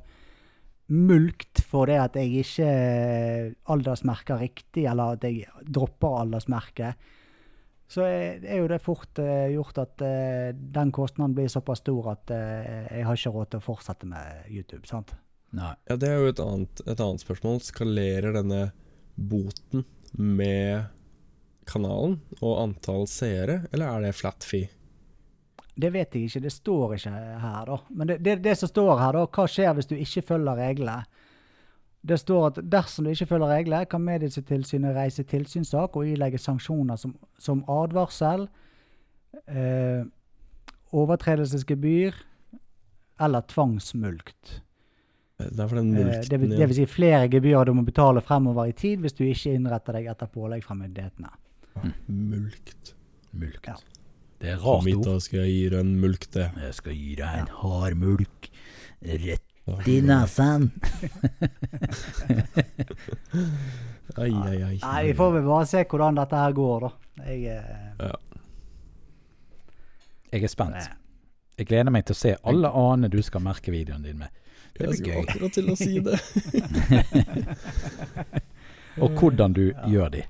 [0.94, 2.68] mulkt for det at jeg ikke
[3.74, 7.10] aldersmerker riktig, eller at jeg dropper aldersmerket,
[7.90, 10.06] så er, jo det fort gjort at
[10.78, 14.86] den kostnaden blir såpass stor at jeg har ikke råd til å fortsette med YouTube.
[14.86, 15.18] sant?
[15.56, 15.72] Nei.
[15.88, 17.62] Ja, det er jo et annet, et annet spørsmål.
[17.64, 18.62] Skalerer denne
[19.16, 20.90] boten med
[21.70, 24.70] kanalen og antall seere, eller er det flat fee?
[25.76, 27.78] Det vet jeg ikke, det står ikke her, da.
[27.92, 31.24] Men det, det, det som står her, da, hva skjer hvis du ikke følger reglene?
[32.06, 37.00] Det står at dersom du ikke følger reglene, kan Medietilsynet reise tilsynssak og ilegge sanksjoner
[37.02, 38.46] som, som advarsel,
[39.50, 40.06] eh,
[40.96, 42.22] overtredelsesgebyr
[43.26, 44.60] eller tvangsmulkt.
[45.38, 48.22] Det er den Eh, mulkten det, vil, det vil si flere gebyrer du må betale
[48.24, 51.30] fremover i tid hvis du ikke innretter deg etter pålegg fra myndighetene.
[52.08, 52.94] Mulkt.
[53.36, 53.68] Mulkt.
[53.68, 53.76] Ja.
[54.40, 55.04] Det er rart ord.
[55.06, 56.48] da skal jeg gi deg en mulk, det.
[56.62, 58.50] Jeg skal gi deg en hard mulk
[59.02, 60.70] rett i nesen.
[64.16, 64.76] Ai, ai, ai.
[64.84, 66.92] Nei, vi får vel bare se hvordan dette her går, da.
[67.26, 68.12] Jeg, eh,
[70.32, 70.76] Jeg er spent.
[70.76, 70.94] eh,
[71.58, 74.30] Jeg gleder meg til å se alle anene du skal merke videoen din med.
[74.76, 75.24] Det Jeg blir skulle gøy.
[75.24, 76.18] akkurat til å si det.
[79.04, 80.24] Og hvordan du gjør de.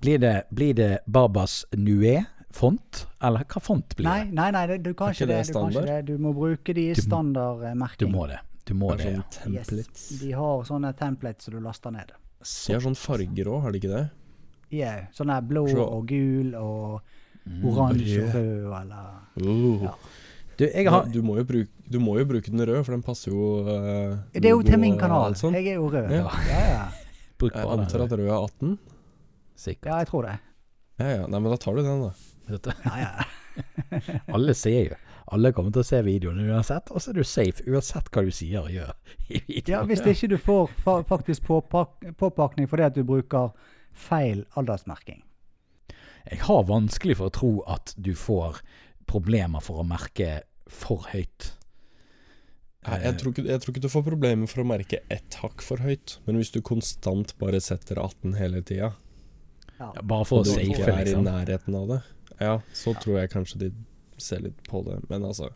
[0.00, 4.30] Blir det, blir det Babas Nué-font, eller hva font blir det?
[4.32, 5.40] nei, nei, nei du kan ikke det.
[5.42, 5.98] det Du, kan ikke det.
[6.08, 8.08] du må bruke de i standardmerking.
[8.08, 8.38] Du må det.
[8.68, 9.12] Du må Det det.
[9.46, 9.60] ja.
[9.60, 10.20] yes.
[10.22, 12.12] De har sånne templates som du laster ned.
[12.40, 14.06] De har sånn farger òg, har de ikke det?
[14.70, 17.00] Yeah, sånn her blå Så- og gul og
[17.40, 17.62] Mm.
[17.64, 18.34] oransje og rød.
[18.34, 19.04] rød, eller
[19.40, 19.82] Uh.
[19.82, 19.94] Ja.
[20.58, 23.02] Du, jeg har du, må jo bruke, du må jo bruke den røde, for den
[23.02, 25.34] passer jo uh, Det er jo til min kanal.
[25.34, 26.10] Jeg er jo rød.
[26.14, 26.24] Ja.
[26.48, 26.88] Ja, ja.
[27.40, 28.78] Jeg antar at rød er 18?
[29.56, 29.86] Sikkert.
[29.88, 30.34] ja, jeg tror det.
[31.00, 32.10] Ja ja, nei, men da tar du den, da.
[32.50, 34.12] Dette- Ja, ja.
[34.36, 34.98] Alle ser jo.
[35.32, 38.30] Alle kommer til å se videoen uansett, og så er du safe uansett hva du
[38.34, 38.92] sier og gjør
[39.30, 43.52] i ja hvis ikke du får fa faktisk påpak påpakning fordi at du bruker
[43.94, 45.22] feil aldersmerking.
[46.30, 48.58] Jeg har vanskelig for å tro at du får
[49.10, 51.52] problemer for å merke for høyt.
[52.88, 55.60] Nei, jeg, tror ikke, jeg tror ikke du får problemer for å merke ett hakk
[55.60, 58.94] for høyt, men hvis du konstant bare setter 18 hele tida,
[59.80, 59.90] Ja.
[59.96, 61.24] Ja, Bare for og du ikke er i liksom.
[61.24, 62.00] nærheten av det,
[62.40, 63.68] ja, så tror jeg kanskje de
[64.20, 64.98] ser litt på det.
[65.08, 65.48] Men altså,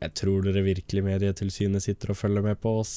[0.00, 2.94] jeg tror dere virkelig Medietilsynet sitter og følger med på oss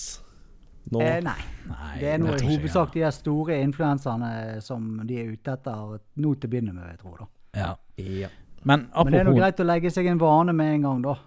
[0.89, 1.01] nå.
[1.01, 1.37] Eh, nei.
[1.69, 6.33] Nei, Det er noe i hovedsak de store influenserne som de er ute etter nå
[6.37, 7.27] til å begynne med, jeg tror da.
[7.57, 7.71] Ja.
[8.01, 8.29] Ja.
[8.63, 11.17] Men Men det er nå greit å legge seg en vane med en gang, da.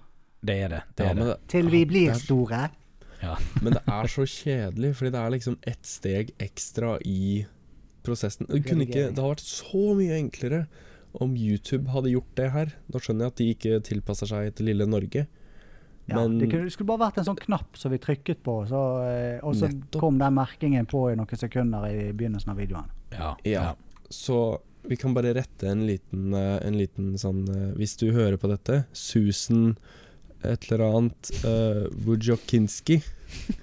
[0.42, 0.82] Det er det.
[0.96, 1.36] det, Ja, er det.
[1.52, 2.70] Til vi blir det er- store.
[3.62, 7.44] Men det er så kjedelig, fordi det er liksom ett steg ekstra i
[8.02, 8.46] prosessen.
[8.48, 10.62] Det, kunne ikke, det har vært så mye enklere
[11.20, 12.72] om YouTube hadde gjort det her.
[12.88, 15.26] Da skjønner jeg at de ikke tilpasser seg til lille Norge,
[16.08, 18.54] Ja, men det, kunne, det skulle bare vært en sånn knapp som vi trykket på,
[18.66, 20.00] så, eh, og så Nettopp.
[20.00, 22.88] kom den merkingen på i noen sekunder i begynnelsen av videoen.
[23.12, 23.52] Ja, Ja.
[23.68, 23.74] ja.
[24.10, 28.38] Så vi kan bare rette en liten, eh, en liten sånn eh, Hvis du hører
[28.40, 29.76] på dette, Susan
[30.48, 33.00] et eller annet uh, Wojciechowski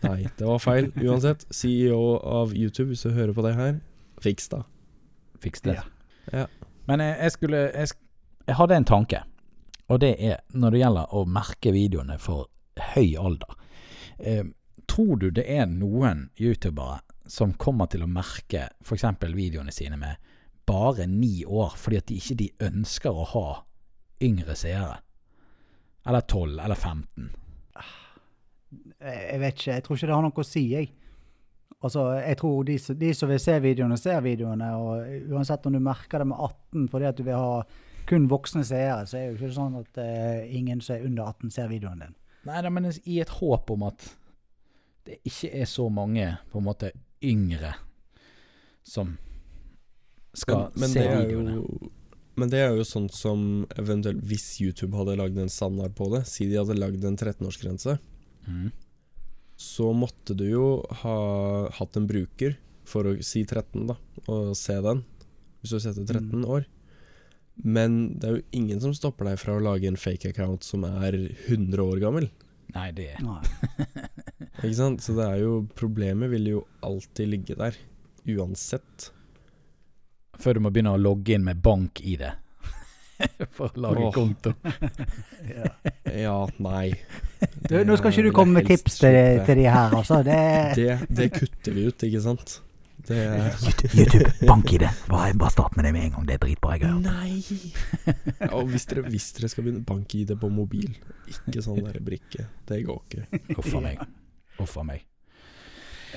[0.02, 0.92] Nei, det var feil.
[1.04, 3.80] Uansett, CEO av YouTube, hvis du hører på det her,
[4.24, 4.62] fiks da.
[5.44, 5.76] Fiks det.
[5.76, 5.84] Ja.
[6.32, 6.46] Ja.
[6.88, 7.98] Men jeg, jeg skulle jeg,
[8.48, 9.24] jeg hadde en tanke,
[9.92, 12.48] og det er når det gjelder å merke videoene for
[12.94, 13.58] høy alder.
[14.20, 14.46] Eh,
[14.88, 19.04] tror du det er noen youtubere som kommer til å merke f.eks.
[19.36, 20.16] videoene sine med
[20.68, 23.48] bare ni år, fordi at de ikke de ønsker å ha
[24.24, 25.02] yngre seere?
[26.08, 27.28] Eller 12, eller 15?
[29.02, 30.94] Eh, Jeg vet ikke, jeg tror ikke det har noe å si, jeg.
[31.86, 35.80] Altså, jeg tror de, de som vil se videoene, ser videoene, og uansett om du
[35.84, 37.60] merker det med 18 fordi at du vil ha
[38.08, 41.28] kun voksne seere, så er det jo ikke sånn at uh, ingen som er under
[41.28, 42.16] 18 ser videoen din.
[42.48, 44.08] Nei da, men i et håp om at
[45.08, 46.92] det ikke er så mange på en måte
[47.24, 47.74] yngre
[48.88, 49.14] som
[50.38, 51.58] skal men, men se det er videoene.
[51.60, 51.92] jo
[52.38, 56.24] Men det er jo sånn som eventuelt Hvis YouTube hadde lagd en standard på det,
[56.30, 57.98] si de hadde lagd en 13-årsgrense,
[58.46, 58.70] mm.
[59.58, 60.68] så måtte du jo
[61.02, 61.18] ha
[61.80, 63.98] hatt en bruker for å si 13, da,
[64.32, 65.02] og se den,
[65.60, 66.68] hvis du setter 13 år.
[67.58, 70.86] Men det er jo ingen som stopper deg fra å lage en fake account som
[70.88, 72.30] er 100 år gammel.
[72.76, 73.24] Nei, det er
[74.62, 75.04] Ikke sant?
[75.04, 77.78] Så det er jo Problemet vil jo alltid ligge der.
[78.28, 79.10] Uansett.
[80.38, 82.28] Før du må begynne å logge inn med bank-ID
[83.58, 84.14] for å lage oh.
[84.16, 84.54] konto.
[85.48, 85.70] Ja.
[86.12, 86.92] Ja, nei.
[87.70, 89.16] Du, nå skal ikke du komme med tips til,
[89.48, 90.20] til de her, altså.
[90.26, 90.40] Det,
[90.76, 92.58] Det, det kutter vi ut, ikke sant?
[93.08, 93.22] Det
[93.94, 94.84] YouTube, bank-ID.
[95.08, 96.28] Bare, bare start med det med en gang.
[96.28, 96.76] Det er dritbra.
[96.76, 97.06] Jeg har hørt.
[97.08, 97.44] Nei!
[98.42, 100.98] Ja, og hvis dere, hvis dere skal begynne bank-ID på mobil,
[101.32, 102.50] ikke sånn der brikke.
[102.68, 103.44] Det går ikke.
[103.54, 104.04] Huff a meg.
[104.60, 105.06] Uff meg.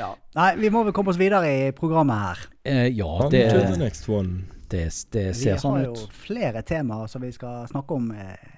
[0.00, 0.08] Ja.
[0.38, 2.44] Nei, vi må vel komme oss videre i programmet her.
[2.64, 4.46] Eh, ja, det, det, next one.
[4.72, 6.16] det, det Vi ser sånn har jo ut.
[6.24, 8.10] flere temaer som vi skal snakke om.
[8.16, 8.56] eh,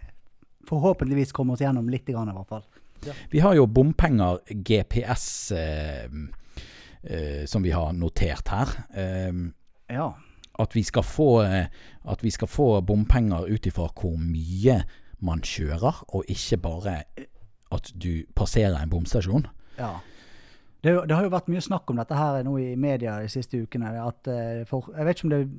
[0.68, 2.62] Forhåpentligvis komme oss gjennom litt, grann, i hvert fall.
[3.32, 5.24] Vi har jo bompenger, GPS,
[5.58, 6.04] eh,
[7.02, 8.68] eh, som vi har notert her.
[8.94, 9.32] Eh,
[9.92, 10.14] Ja.
[10.58, 11.66] at vi skal få, eh,
[12.04, 14.84] at vi skal få bompenger ut ifra hvor mye
[15.20, 17.04] man kjører, og ikke bare
[17.72, 19.46] at du passerer en bomstasjon.
[19.78, 19.98] ja.
[20.82, 23.60] Det, det har jo vært mye snakk om dette her nå i media de siste
[23.62, 23.92] ukene.
[24.02, 25.50] At, eh, for, jeg vet ikke om det er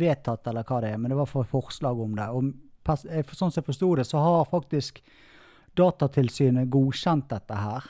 [0.00, 2.28] vedtatt eller hva det er, men det var for forslag om det.
[2.32, 2.52] Og
[2.88, 5.02] sånn som jeg forsto det, så har faktisk
[5.76, 7.84] Datatilsynet godkjent dette her.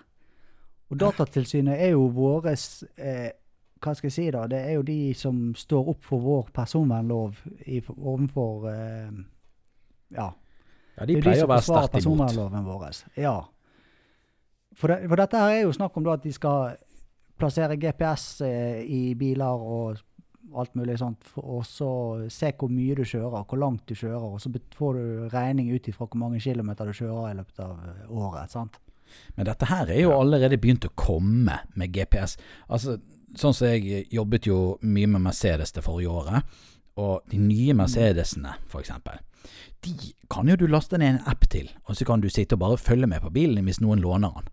[0.90, 3.30] Og Datatilsynet er jo våres eh,
[3.80, 4.42] Hva skal jeg si, da?
[4.50, 9.14] Det er jo de som står opp for vår personvernlov i, overfor eh,
[10.18, 10.32] Ja.
[10.98, 12.66] Ja, De er pleier de å være sterkt imot.
[12.66, 12.98] vår.
[13.16, 13.36] Ja.
[14.76, 16.76] For, det, for dette her er jo snakk om da at de skal
[17.40, 19.98] plassere GPS eh, i biler og
[20.56, 21.90] alt mulig sånt, og så
[22.32, 25.88] se hvor mye du kjører, hvor langt du kjører, og så får du regning ut
[25.88, 28.50] ifra hvor mange kilometer du kjører i løpet av eh, året.
[28.50, 28.80] sant?
[29.36, 32.36] Men dette her er jo allerede begynt å komme med GPS.
[32.70, 32.98] Altså,
[33.38, 36.60] sånn som jeg jobbet jo mye med Mercedes det forrige året,
[37.00, 39.20] og de nye Mercedesene eksempel,
[39.86, 39.94] de
[40.30, 42.80] kan jo du laste ned en app til, og så kan du sitte og bare
[42.80, 44.50] følge med på bilen hvis noen låner den.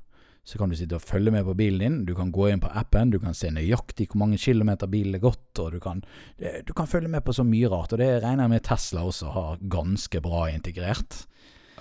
[0.47, 2.69] Så kan du sitte og følge med på bilen din, du kan gå inn på
[2.71, 5.99] appen, du kan se nøyaktig hvor mange kilometer bilen er gått, og du kan,
[6.39, 9.33] du kan følge med på så mye rart, og det regner jeg med Tesla også
[9.35, 11.25] har ganske bra integrert.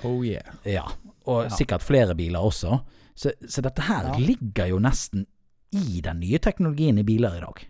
[0.03, 0.43] Oh yeah.
[0.67, 0.83] Ja,
[1.31, 1.55] og Ja.
[1.55, 2.81] sikkert flere biler også.
[3.15, 4.19] Så, så dette her Ja.
[4.19, 5.27] ligger jo nesten
[5.73, 7.63] i den nye teknologien i biler i dag.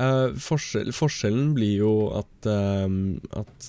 [0.00, 2.88] Uh, forskjell, forskjellen blir jo at, uh,
[3.38, 3.68] at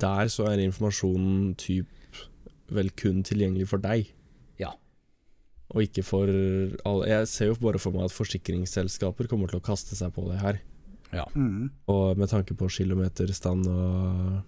[0.00, 1.86] der så er informasjonen typ
[2.74, 4.08] vel kun tilgjengelig for deg.
[5.66, 5.74] Ja.
[5.74, 6.30] Og ikke for
[6.86, 10.28] alle Jeg ser jo bare for meg at forsikringsselskaper kommer til å kaste seg på
[10.30, 10.60] det her.
[11.34, 11.70] Mm.
[11.88, 14.42] Og med tanke på kilometerstand og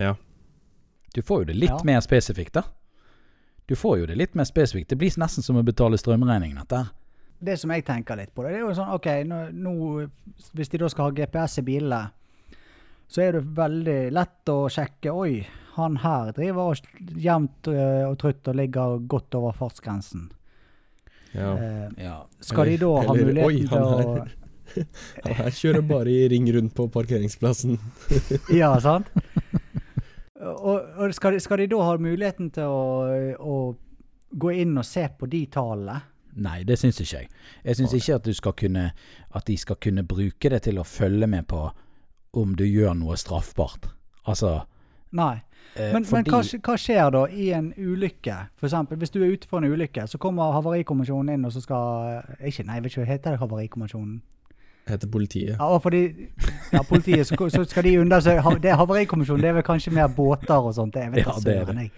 [0.00, 0.14] Ja.
[1.14, 1.80] Du får jo det litt Ja.
[1.84, 2.62] mer spesifikt, da.
[3.66, 4.88] Du får jo det litt mer spesifikt.
[4.88, 6.90] Det blir nesten som å betale strømregningen, dette her.
[7.42, 10.08] Det som jeg tenker litt på, det, det er jo sånn OK, nå, nå,
[10.54, 12.10] hvis de da skal ha GPS i bilene,
[13.08, 16.76] så er det veldig lett å sjekke Oi, han her driver og
[17.20, 20.30] jevnt øh, og trutt og ligger godt over fartsgrensen.
[21.36, 21.52] Ja.
[21.60, 22.16] Eh, Ja.
[22.40, 24.28] skal de da ha Eller- eller, muligheten oi, til han å.
[25.24, 27.78] Han her kjører bare i ring rundt på parkeringsplassen.
[28.60, 29.06] Ja, sant?
[30.40, 32.82] Og, og skal, de, skal de da ha muligheten til å,
[33.40, 33.56] å
[34.36, 36.00] gå inn og se på de tallene?
[36.36, 37.30] Nei, det syns ikke jeg.
[37.64, 38.82] Jeg syns ikke at, du skal kunne,
[39.32, 41.62] at de skal kunne bruke det til å følge med på
[42.36, 43.88] om du gjør noe straffbart.
[44.28, 44.58] Altså
[45.12, 45.42] Nei.
[45.76, 48.36] eh, Men, men hva, hva skjer da i en ulykke?
[48.56, 51.60] For eksempel, hvis du er ute for en ulykke, så kommer Havarikommisjonen inn og så
[51.62, 54.22] skal Ikke, nei, jeg vet ikke, heter det Havarikommisjonen?
[54.86, 55.56] Heter politiet.
[55.58, 56.28] Ja, fordi
[56.72, 60.54] ja, politiet, så, så skal de undersøke Det Havarikommisjonen, det er vel kanskje mer båter
[60.58, 60.94] og sånt.
[60.94, 61.90] Vet Ja, det er det.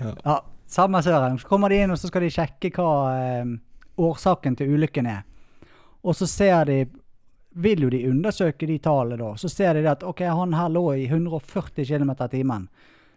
[0.00, 0.12] Ja.
[0.24, 1.38] Ja, samme søren.
[1.38, 3.44] Så kommer de inn og så skal de sjekke hva eh,
[4.00, 5.22] årsaken til ulykken er.
[6.04, 6.78] Og så ser de
[7.54, 9.30] Vil jo de undersøke de tallene da.
[9.38, 12.68] Så ser de at OK, han her lå i 140 km i timen.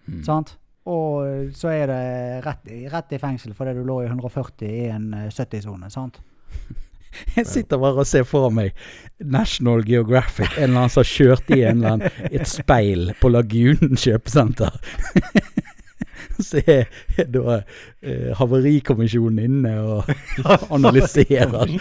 [0.07, 0.23] Mm.
[0.25, 0.57] Sant?
[0.87, 2.01] Og eh, så er det
[2.45, 5.89] rett i, rett i fengsel fordi du lå i 140 i en eh, 70-sone.
[5.91, 6.21] sant?
[7.35, 8.75] Jeg sitter bare og ser for meg
[9.17, 13.97] National Geographic, en eller annen som kjørte i en eller annen, et speil på Lagunen
[13.97, 14.75] kjøpesenter.
[16.47, 16.85] Så er
[17.33, 17.59] da
[18.01, 20.09] eh, Havarikommisjonen inne og
[20.77, 21.71] analyserer.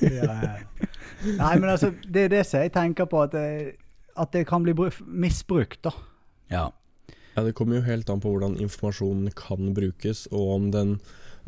[0.00, 0.36] Ja.
[1.20, 3.46] Nei, men altså, det er det som jeg tenker på, at det,
[4.20, 5.92] at det kan bli bru- misbrukt, da.
[6.50, 6.68] Ja.
[7.36, 10.96] Ja, Det kommer jo helt an på hvordan informasjonen kan brukes, og om den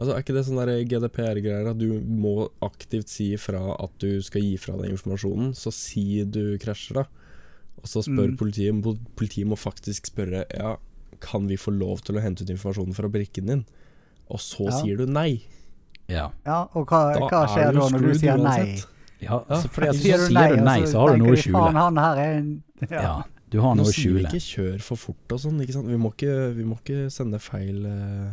[0.01, 4.23] Altså, Er ikke det sånn der GDPR-greier at du må aktivt si ifra at du
[4.25, 5.51] skal gi fra deg informasjonen?
[5.55, 7.05] Så si du krasjer, da.
[7.83, 8.37] Og så spør Mm.
[8.39, 10.77] politiet Pol- Politiet må faktisk spørre Ja,
[11.21, 13.65] kan vi få lov til å hente ut informasjonen fra brikken din?
[14.31, 14.81] Og så Ja.
[14.83, 15.43] sier du nei.
[16.09, 16.31] Ja.
[16.47, 18.81] Ja, Og hva, hva er skjer da når du sier nei?
[19.21, 21.53] ja altså, fordi at Sier du sier du nei, så har du noe å skjule.
[21.53, 23.03] Faen, han her er en ja.
[23.03, 24.29] Ja, du har noe å sier vi skjule.
[24.29, 25.87] ikke 'kjør for fort' og sånn, ikke sant.
[25.87, 28.33] Vi må ikke, vi må ikke sende feil, eh,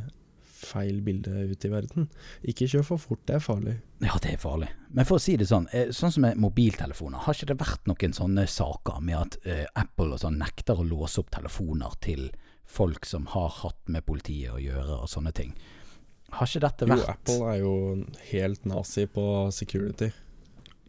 [0.69, 2.05] feil bilde ut i verden.
[2.47, 3.75] Ikke kjør for fort, det er farlig.
[4.05, 4.69] Ja, det er farlig.
[4.95, 7.89] Men for å si det sånn, eh, sånn som med mobiltelefoner, har ikke det vært
[7.89, 12.29] noen sånne saker med at uh, Apple og sånn nekter å låse opp telefoner til
[12.69, 15.53] folk som har hatt med politiet å gjøre og sånne ting?
[16.37, 17.75] Har ikke dette vært Jo, Apple er jo
[18.31, 19.23] helt nazi på
[19.55, 20.11] security.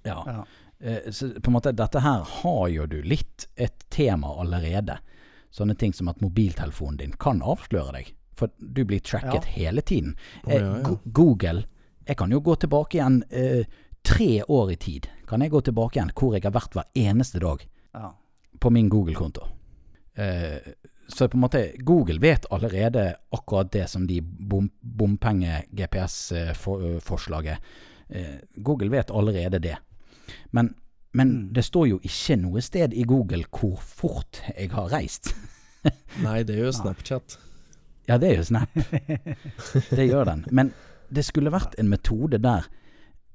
[0.05, 0.21] Ja.
[0.27, 0.45] Ja.
[0.81, 4.99] Eh, Så på en måte, dette her har jo du litt et tema allerede.
[5.51, 8.13] Sånne ting som at mobiltelefonen din kan avsløre deg.
[8.41, 10.15] For du blir tracket hele tiden.
[10.47, 10.95] Eh, ja, ja.
[11.05, 11.65] Google
[12.09, 13.65] Jeg kan jo gå tilbake igjen eh,
[14.03, 15.07] tre år i tid.
[15.29, 18.11] Kan jeg gå tilbake igjen hvor jeg har vært hver eneste dag Ja.
[18.61, 19.45] på min Google-konto.
[20.17, 20.59] Eh,
[21.09, 24.71] så på en måte Google vet allerede akkurat det som de bom,
[26.21, 27.57] bompenge-GPS-forslaget
[28.09, 29.77] eh, Google vet allerede det.
[30.51, 30.75] Men,
[31.13, 31.53] men Mm.
[31.53, 35.35] det står jo ikke noe sted i Google hvor fort jeg har reist.
[36.25, 37.39] Nei, det gjør Snapchat.
[38.11, 38.75] Ja, det er jo Snap.
[39.99, 40.45] Det gjør den.
[40.51, 40.73] Men
[41.15, 42.67] det skulle vært en metode der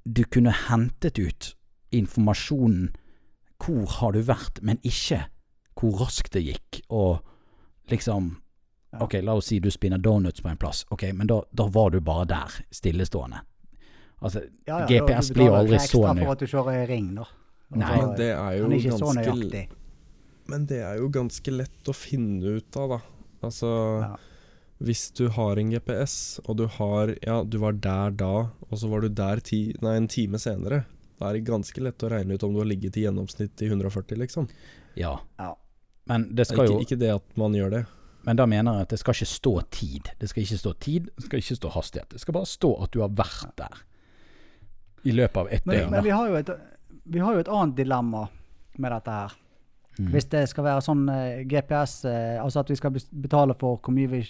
[0.06, 1.54] du kunne hentet ut
[1.96, 2.92] informasjonen
[3.64, 5.24] hvor har du vært, men ikke
[5.80, 7.24] hvor raskt det gikk, og
[7.92, 8.36] liksom
[8.96, 10.86] Ok, la oss si du spinner donuts på en plass.
[10.96, 13.42] Ok, men da, da var du bare der, stillestående.
[14.24, 17.10] Altså, Ja, ja, GPS blir jo aldri så ekstra for at du kjører i ring,
[17.18, 17.26] da.
[17.76, 17.90] Nei.
[17.98, 19.64] Men det er jo er ikke så ganske nøyaktig.
[20.54, 23.02] Men det er jo ganske lett å finne ut av, da.
[23.50, 23.74] Altså
[24.06, 24.14] Ja.
[24.84, 28.90] Hvis du har en GPS, og du har Ja, du var der da, og så
[28.92, 30.84] var du der ti, nei, en time senere.
[31.20, 33.70] Da er det ganske lett å regne ut om du har ligget i gjennomsnitt i
[33.72, 34.50] 140, liksom.
[35.00, 35.20] Ja.
[35.40, 35.54] Ja.
[36.12, 37.86] Men det skal Ikke, jo ikke det at man gjør det.
[38.26, 40.12] Men da mener jeg at det skal ikke stå tid.
[40.20, 42.10] Det skal ikke stå tid, det skal ikke stå hastighet.
[42.12, 43.84] Det skal bare stå at du har vært der.
[45.06, 45.92] I løpet av ett døgn.
[45.94, 46.50] men vi, har jo et,
[47.04, 48.26] vi har jo et annet dilemma
[48.82, 49.36] med dette her.
[50.00, 50.10] Mm.
[50.12, 53.94] Hvis det skal være sånn eh, GPS, eh, altså at vi skal betale for hvor,
[53.96, 54.24] mye vi,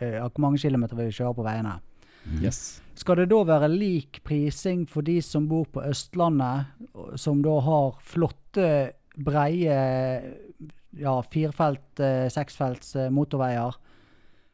[0.00, 1.78] eh, hvor mange kilometer vi kjører på veiene.
[2.28, 2.42] Mm.
[2.44, 2.60] Yes.
[2.98, 6.72] Skal det da være lik prising for de som bor på Østlandet,
[7.20, 8.70] som da har flotte,
[9.18, 9.76] breie
[10.98, 13.76] ja, firefelt, eh, seksfelts eh, motorveier,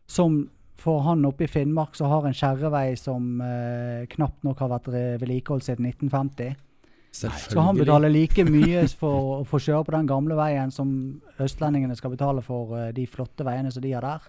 [0.06, 0.44] som
[0.84, 4.90] for han oppe i Finnmark som har en kjerrevei som eh, knapt nok har vært
[5.22, 6.56] vedlikeholdt siden 1950?
[7.14, 10.88] Skal han betale like mye for å få kjøre på den gamle veien som
[11.40, 14.26] østlendingene skal betale for eh, de flotte veiene som de har der?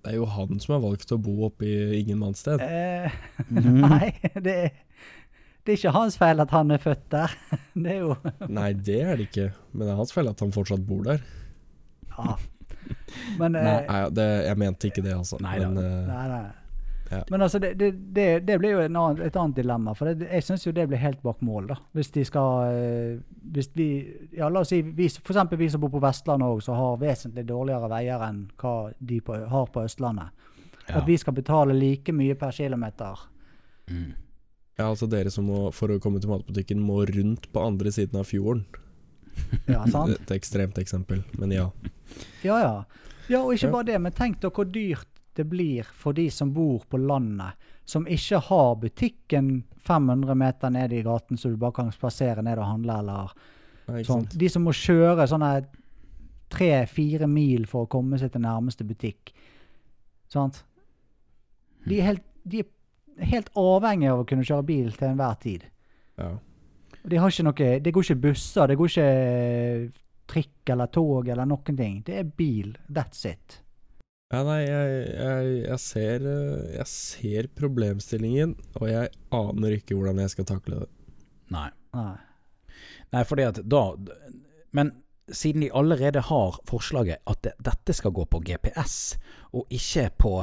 [0.00, 2.62] Det er jo han som har valgt å bo oppe i ingenmannssted.
[2.64, 3.10] Eh,
[3.50, 3.80] Mhm.
[3.84, 4.70] Nei, det er,
[5.64, 7.34] det er ikke hans feil at han er født der.
[7.74, 8.14] Det er jo
[8.48, 9.50] Nei, det er det ikke.
[9.72, 11.20] Men det er hans feil at han fortsatt bor der.
[12.16, 12.36] Ja.
[13.38, 15.38] Men, eh, Nei, Nei, det, jeg mente ikke det, altså.
[15.44, 15.68] Nei da.
[15.68, 16.42] Men eh, nei, nei.
[17.10, 17.24] Ja.
[17.30, 19.96] Men altså, det, det, det, blir jo en annen, et annet dilemma.
[19.98, 21.78] For det, jeg syns jo det blir helt bak mål, da.
[21.98, 23.16] Hvis de skal eh,
[23.50, 23.88] Hvis vi
[24.36, 27.48] Ja, la oss si vi, eksempel vi som bor på Vestlandet òg, som har vesentlig
[27.48, 30.30] dårligere veier enn hva de på, har på Østlandet.
[30.86, 31.00] Ja.
[31.00, 33.26] At vi skal betale like mye per kilometer.
[33.90, 34.12] Mm.
[34.78, 38.22] ja, altså dere som må, for å komme til matbutikken, må rundt på andre siden
[38.22, 38.62] av fjorden.
[39.66, 40.14] Ja, sant?
[40.14, 41.72] Et ekstremt eksempel, men ja.
[42.46, 42.74] Ja, ja.
[43.30, 45.09] Ja, og ikke bare det, men tenk deg hvor dyrt
[45.40, 47.56] det blir for de som bor på landet,
[47.88, 49.54] som ikke har butikken
[49.86, 53.48] 500 meter ned i gaten, så du bare kan spasere ned og handle, eller ja
[54.06, 54.26] sånn.
[54.32, 55.52] De som må kjøre sånne
[56.50, 59.32] tre-fire mil for å komme seg til nærmeste butikk.
[60.30, 60.62] Sant?
[61.86, 65.66] De er helt, de er helt avhengige av å kunne kjøre bil til enhver tid.
[66.20, 66.34] Ja.
[67.00, 69.10] De har ikke noe, det går ikke busser, det går ikke
[70.30, 72.00] trikk eller tog eller noen ting.
[72.06, 72.74] Det er bil.
[72.90, 73.60] That's it.
[74.30, 80.20] Ja, nei, jeg, jeg, jeg, ser, eh, jeg ser problemstillingen, og jeg aner ikke hvordan
[80.22, 80.90] jeg skal takle det.
[81.50, 81.68] Nei.
[81.98, 82.12] Nei.
[83.10, 83.80] Nei, fordi at da
[84.70, 84.92] Men
[85.34, 89.16] siden de allerede har forslaget at det, dette skal gå på GPS,
[89.50, 90.36] og ikke på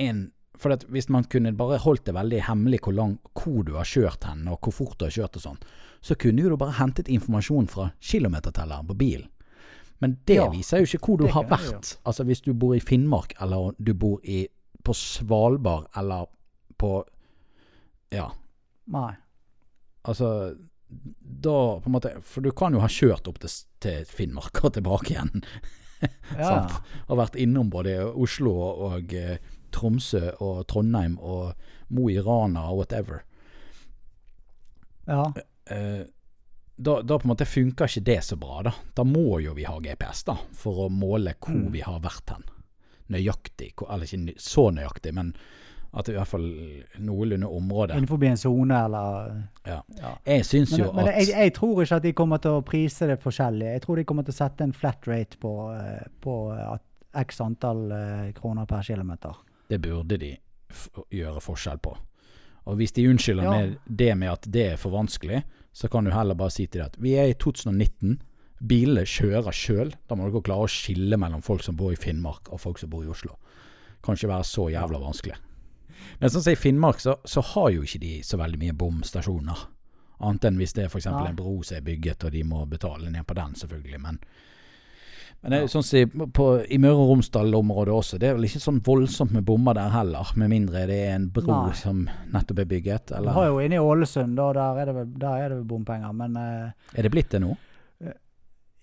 [0.00, 3.84] en For hvis man kunne bare holdt det veldig hemmelig hvor, lang, hvor du har
[3.84, 5.58] kjørt hen, og hvor fort du har kjørt og sånn,
[6.00, 9.26] så kunne jo du bare hentet informasjon fra kilometertelleren på bilen.
[10.02, 11.60] Men det Ja, viser jo ikke hvor du har vært.
[11.64, 11.90] Jeg, vært.
[12.04, 14.46] Altså hvis du bor i Finnmark, eller du bor i,
[14.84, 16.26] på Svalbard, eller
[16.78, 17.04] på
[18.12, 18.30] Ja,
[18.86, 19.14] Nei.
[20.04, 20.54] Altså
[20.90, 23.48] Da på en måte For du kan jo ha kjørt opp til,
[23.80, 25.44] til Finnmark og tilbake igjen.
[26.36, 26.44] Ja.
[26.50, 26.74] Sant?
[27.08, 29.38] Og vært innom både Oslo og, eh,
[29.72, 31.54] Tromsø og Trondheim og
[31.96, 33.22] Mo i Rana og whatever.
[35.08, 35.32] ja.
[35.66, 36.04] Eh,
[36.76, 38.72] da, da på en måte funker ikke det så bra, da.
[38.94, 41.70] Da må jo vi ha GPS, da, for å måle hvor Mm.
[41.72, 42.44] vi har vært hen.
[43.10, 43.72] Nøyaktig.
[43.90, 45.34] Eller ikke så nøyaktig, men
[45.94, 46.46] at det i hvert fall
[46.98, 47.94] noenlunde område.
[47.94, 49.82] Innenfor en sone, eller Ja.
[50.00, 50.16] ja.
[50.26, 53.06] Jeg syns jo men at jeg, jeg tror ikke at de kommer til å prise
[53.06, 53.68] det forskjellig.
[53.76, 56.34] Jeg tror de kommer til å sette en flat rate på, eh, på
[56.74, 56.82] at
[57.14, 59.36] x antall eh, kroner per kilometer.
[59.70, 60.36] Det burde de
[61.12, 61.96] gjøre forskjell på.
[62.66, 63.50] Og hvis de unnskylder Ja.
[63.52, 65.44] med det med at det er for vanskelig,
[65.74, 68.20] så kan du heller bare si til dem at vi er i 2019,
[68.64, 69.90] bilene kjører sjøl.
[70.08, 72.92] Da må dere klare å skille mellom folk som bor i Finnmark og folk som
[72.92, 73.34] bor i Oslo.
[74.04, 75.36] Kan ikke være så jævla vanskelig.
[76.20, 79.66] Men sånn som i Finnmark, så, så har jo ikke de så veldig mye bomstasjoner.
[80.24, 81.08] Annet enn hvis det er f.eks.
[81.10, 81.26] Nei.
[81.32, 84.00] en bro som er bygget, og de må betale ned på den, selvfølgelig.
[84.04, 84.20] Men,
[85.44, 88.46] men det er jo sånn si, på, i Møre og Romsdal-området også, det er vel
[88.48, 91.74] ikke sånn voldsomt med bommer der heller, med mindre det er en bro Nei.
[91.76, 94.94] som nettopp er bygget, Du eller har jo inne i Ålesund, da, der er det
[94.96, 97.52] vel, er det vel bompenger, men uh, Er det blitt det nå?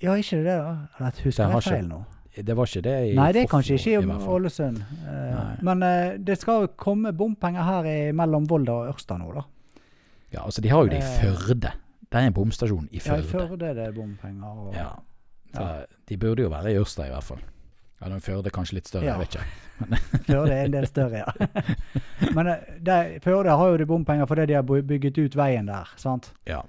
[0.01, 0.77] Ja, ikke det, da?
[0.97, 2.03] Eller Det husker jeg feil nå?
[2.31, 4.15] Det var ikke det i Nei, det er kanskje ikke i.
[4.37, 4.77] Ålesund.
[5.03, 9.33] Uh, men uh, det skal jo komme bompenger her i, mellom Volda og Ørsta nå,
[9.35, 9.43] da.
[10.31, 11.17] Ja, altså de har jo det i Eh.
[11.19, 11.73] Førde.
[12.11, 13.19] Det er en bomstasjon i Førde.
[13.19, 13.31] Ja, i.
[13.49, 14.67] Førde er det bompenger.
[14.67, 14.89] Og, Ja.
[15.53, 17.41] Så de burde jo være i Ørsta, i hvert fall.
[18.01, 19.17] Ja, den Førde er kanskje litt større, Ja.
[19.17, 19.47] jeg vet ikke.
[20.29, 21.47] Førde er en del større, ja.
[22.35, 25.91] Men eh, det, Førde har jo de bompenger fordi de har bygget ut veien der,
[26.01, 26.31] sant.
[26.49, 26.61] Ja.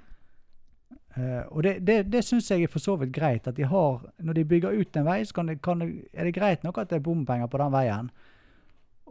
[1.12, 3.46] Uh, og det, det, det syns jeg er for så vidt greit.
[3.46, 6.34] at de har, Når de bygger ut en vei, så kan det, kan er det
[6.34, 8.10] greit nok at det er bompenger på den veien.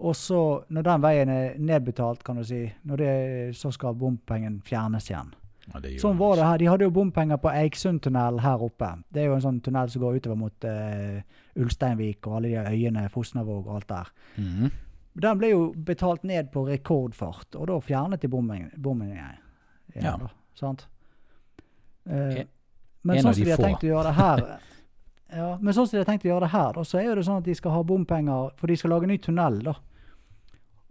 [0.02, 2.64] Og så, når den veien er nedbetalt, kan du si,
[2.98, 5.30] det, så skal bompengen fjernes igjen.
[5.68, 6.58] Ja, Sånn var det her.
[6.58, 8.88] De hadde jo bompenger på Eiksundtunnelen her oppe.
[9.14, 11.20] Det er jo en sånn tunnel som går utover mot uh,
[11.62, 14.10] Ulsteinvik og alle de øyene, Fosnavåg og alt der.
[14.38, 14.72] Mhm.
[15.22, 19.12] Den ble jo betalt ned på rekordfart, og da fjernet de bommen bommen.
[19.96, 20.16] Ja.
[20.18, 20.88] da, sant?
[22.08, 22.48] Uh, En-
[23.04, 24.42] men en sånn som de de har tenkt å gjøre det her
[25.38, 27.26] ja, Men sånn som de har tenkt å gjøre det her, da, så er det
[27.26, 29.74] sånn at de skal ha bompenger For de skal lage ny tunnel, da.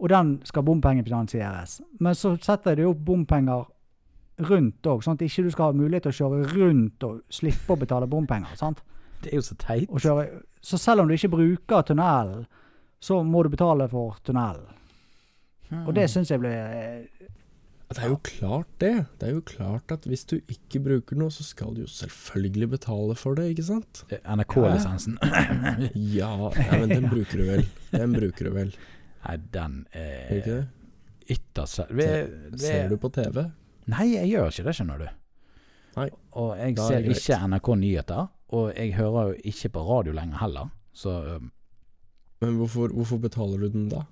[0.01, 1.81] Og den skal bompengefinansieres.
[1.99, 3.65] Men så setter de opp bompenger
[4.39, 7.75] rundt òg, sånn at ikke du skal ha mulighet til å kjøre rundt og slippe
[7.75, 8.55] å betale bompenger.
[8.59, 8.81] sant?
[9.21, 9.89] Det er jo så teit.
[9.91, 12.47] Kjøre, så selv om du ikke bruker tunnelen,
[13.01, 14.79] så må du betale for tunnelen.
[15.69, 15.85] Hmm.
[15.87, 19.05] Og det syns jeg ble Det er jo klart det.
[19.19, 22.69] Det er jo klart at hvis du ikke bruker noe, så skal du jo selvfølgelig
[22.75, 24.03] betale for det, ikke sant?
[24.09, 25.19] Er NRK-lisensen.
[26.17, 27.65] Ja, ja men den bruker du vel.
[27.91, 28.75] Den bruker du vel,
[29.21, 30.61] Nei, den ikke er det?
[31.31, 33.43] ytterst Ser, ser du på TV?
[33.91, 35.07] Nei, jeg gjør ikke det, skjønner du.
[35.97, 36.07] Nei.
[36.39, 40.13] Og jeg Da er ser ikke NRK Nyheter, og jeg hører jo ikke på radio
[40.15, 40.69] lenger heller.
[40.95, 41.51] Så um,
[42.41, 44.05] Men hvorfor, hvorfor betaler du den da?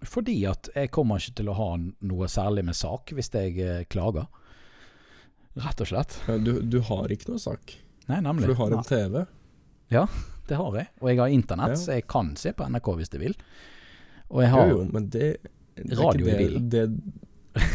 [0.00, 3.82] fordi at jeg kommer ikke til å ha noe særlig med sak hvis jeg eh,
[3.92, 4.24] klager.
[5.60, 6.14] Rett og slett.
[6.28, 7.74] Ja, Du, du har ikke noe sak,
[8.08, 8.46] Nei, nemlig.
[8.48, 9.26] for du har en TV.
[9.92, 10.06] Ja,
[10.48, 10.88] Det har jeg.
[11.02, 11.82] Og jeg har internett, Ja.
[11.82, 13.34] så jeg kan se på NRK hvis jeg vil.
[14.30, 15.28] Og jeg har Jo, jo, men det,
[15.76, 16.68] det Radio i bilen.
[16.72, 16.86] det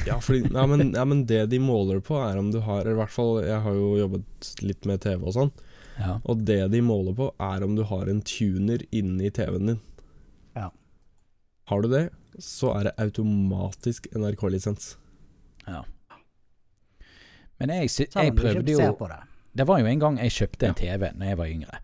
[0.07, 2.93] ja, fordi, ja, men, ja, men det de måler på er om du har I
[2.95, 5.51] hvert fall, jeg har jo jobbet litt med TV og sånn.
[5.99, 6.19] ja.
[6.23, 9.81] Og det de måler på er om du har en tuner inni TV-en din.
[10.55, 10.69] Ja.
[11.71, 12.05] Har du det,
[12.39, 14.93] så er det automatisk NRK-lisens.
[15.67, 15.83] Ja.
[17.59, 19.21] Men jeg, sy- jeg prøvde jo det.
[19.55, 21.77] Det var jo en gang jeg kjøpte en TV når jeg var yngre.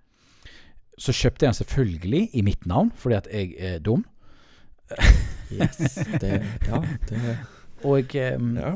[0.99, 4.03] Så kjøpte jeg den selvfølgelig i mitt navn, fordi at jeg er dum.
[5.51, 5.95] Yes.
[6.19, 7.21] Det, ja, det
[7.87, 8.75] Og um, Ja.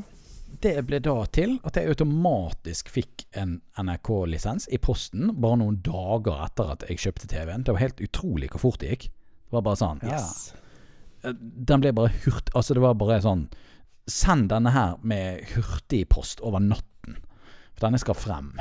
[0.62, 6.42] det ble da til at jeg automatisk fikk en NRK-lisens i posten bare noen dager
[6.48, 7.64] etter at jeg kjøpte TV-en.
[7.68, 9.10] Det var helt utrolig hvor fort det gikk.
[9.46, 10.54] Det var bare sånn Yes.
[11.26, 12.50] Den ble bare hurt...
[12.54, 13.48] Altså, det var bare sånn
[14.06, 17.16] Send denne her med hurtigpost over natten.
[17.74, 18.52] For denne skal frem.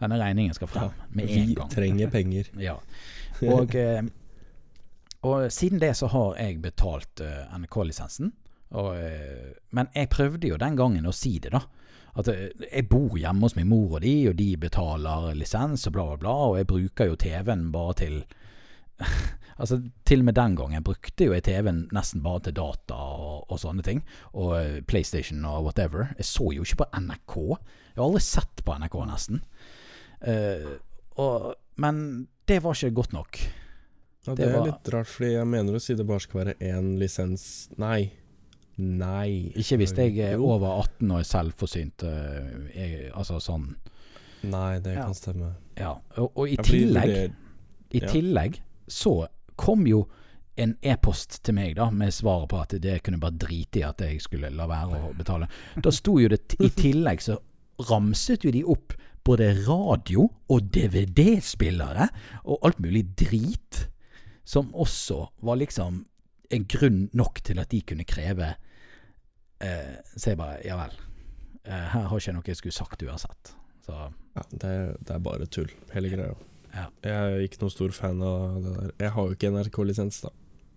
[0.00, 1.68] Denne regningen skal frem med en gang.
[1.68, 2.48] Vi trenger penger.
[2.70, 2.78] Ja.
[3.44, 4.00] Og, eh,
[5.26, 8.32] og siden det så har jeg betalt eh, NRK-lisensen.
[8.74, 11.60] Og, eh, men jeg prøvde jo den gangen å si det, da.
[12.18, 15.94] At eh, jeg bor hjemme hos min mor og de, og de betaler lisens og
[15.96, 16.34] bla, bla, bla.
[16.50, 18.20] Og jeg bruker jo TV-en bare til
[19.54, 23.44] Altså, til og med den gangen brukte jo jeg TV-en nesten bare til data og,
[23.54, 24.00] og sånne ting.
[24.34, 26.08] Og eh, PlayStation og whatever.
[26.18, 27.36] Jeg så jo ikke på NRK.
[27.94, 29.44] Jeg har aldri sett på NRK, nesten.
[30.24, 30.74] Uh,
[31.22, 31.46] og,
[31.78, 32.00] men
[32.50, 33.38] det var ikke godt nok.
[34.24, 36.40] Ja, Det det er var- litt rart, fordi jeg mener å si det bare skal
[36.40, 38.08] være én lisens Nei.
[38.78, 39.52] Nei.
[39.56, 42.02] Ikke hvis jeg er over 18 og er selvforsynt.
[42.02, 43.74] eh, jeg, altså sånn
[44.44, 45.04] Nei, det Ja.
[45.06, 45.54] kan stemme.
[45.78, 45.94] Ja.
[46.18, 47.32] Og, og i tillegg det-
[47.92, 48.58] I tillegg
[48.88, 50.08] så kom jo
[50.58, 53.98] en e-post til meg da med svaret på at det kunne bare drite i at
[53.98, 55.48] jeg skulle la være å betale.
[55.80, 57.38] Da sto jo det I tillegg så
[57.88, 58.92] ramset jo de opp
[59.24, 62.08] både radio og DVD-spillere
[62.44, 63.88] og alt mulig drit,
[64.44, 66.04] som også var liksom
[66.50, 68.54] en grunn nok til at de kunne kreve
[69.60, 70.96] eh, Så jeg bare Ja vel.
[71.64, 73.54] Eh, her har ikke jeg noe jeg skulle sagt uansett.
[73.86, 73.92] Så
[74.34, 76.34] Ja, det, er- det er bare tull, hele greia.
[76.74, 76.86] Ja.
[77.04, 78.90] Jeg er ikke noen stor fan av det der.
[79.04, 80.28] Jeg har jo ikke NRK-lisens, da.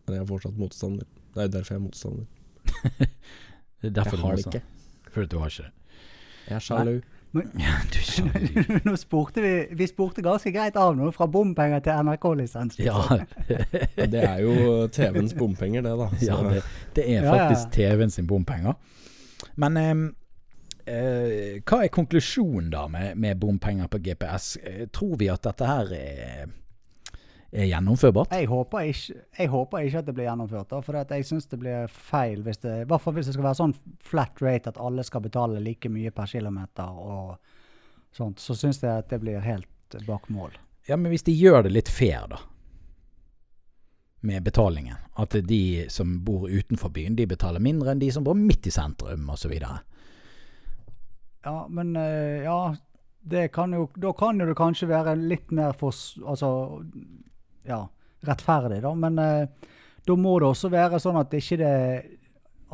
[0.05, 1.07] Men jeg er fortsatt motstander.
[1.34, 2.26] Det er derfor jeg er motstander.
[3.82, 4.61] det er derfor Jeg har det ikke.
[5.11, 5.72] Fordi du har ikke det.
[6.47, 7.01] Jeg er sjalu.
[7.59, 7.77] Ja,
[8.88, 12.77] nå spurte vi Vi spurte ganske greit av noe fra bompenger til NRK-lisens.
[12.81, 12.99] Ja,
[13.97, 16.07] Ja, det er jo TV-ens bompenger, det, da.
[16.19, 16.63] Så ja det,
[16.97, 17.35] det er Ja, ja.
[17.35, 18.75] faktisk TV-en sin bompenger.
[19.55, 19.93] Men eh,
[20.93, 24.55] eh, hva er konklusjonen da med, med bompenger på GPS?
[24.63, 26.47] Eh, tror vi at dette her er,
[27.64, 28.34] er gjennomførbart?
[28.36, 31.60] Jeg håper ikke, jeg håper ikke at det blir gjennomført, da, for jeg syns det
[31.62, 32.43] blir feil.
[32.45, 35.24] Hvis det, I hvert fall hvis det skal være sånn flat rate at alle skal
[35.26, 37.38] betale like mye per kilometer og
[38.16, 40.55] sånt, så syns jeg at det blir helt bak mål.
[40.88, 42.39] Ja, men hvis de gjør det litt fair, da.
[44.28, 44.97] Med betalingen.
[45.18, 48.74] At de som bor utenfor byen, de betaler mindre enn de som bor midt i
[48.74, 49.53] sentrum, osv.
[51.47, 52.76] Ja, men eh, ja
[53.28, 56.84] det kan jo, Da kan jo det kanskje være litt mer for Altså
[57.68, 57.82] ja,
[58.28, 58.93] rettferdig, da.
[58.95, 59.74] Men eh,
[60.07, 61.76] da må det også være sånn at det ikke det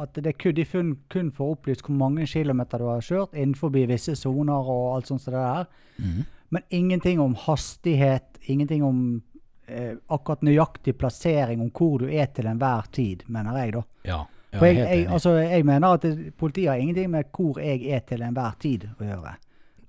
[0.02, 3.70] at det kun, de kun, kun får opplyst hvor mange kilometer du har kjørt innenfor
[3.76, 5.68] visse soner og alt sånt som det der.
[6.02, 6.24] Mhm.
[6.54, 9.22] Men ingenting om hastighet, ingenting om
[9.68, 13.82] eh, akkurat nøyaktig plassering om hvor du er til enhver tid, mener jeg da.
[14.06, 14.18] Ja,
[14.52, 17.86] ja For jeg, jeg, altså, jeg mener at det, politiet har ingenting med hvor jeg
[17.90, 19.34] er til enhver tid å gjøre.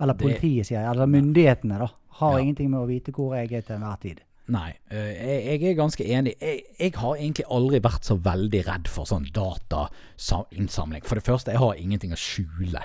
[0.00, 0.90] Eller politiet, sier jeg.
[0.90, 1.88] Eller myndighetene, da.
[2.20, 2.42] Har Ja.
[2.42, 4.20] ingenting med å vite hvor jeg er til enhver tid.
[4.52, 6.34] Nei, eh, jeg, jeg er ganske enig.
[6.40, 11.04] Jeg, jeg har egentlig aldri vært så veldig redd for sånn datainnsamling.
[11.08, 12.82] For det første, jeg har ingenting å skjule.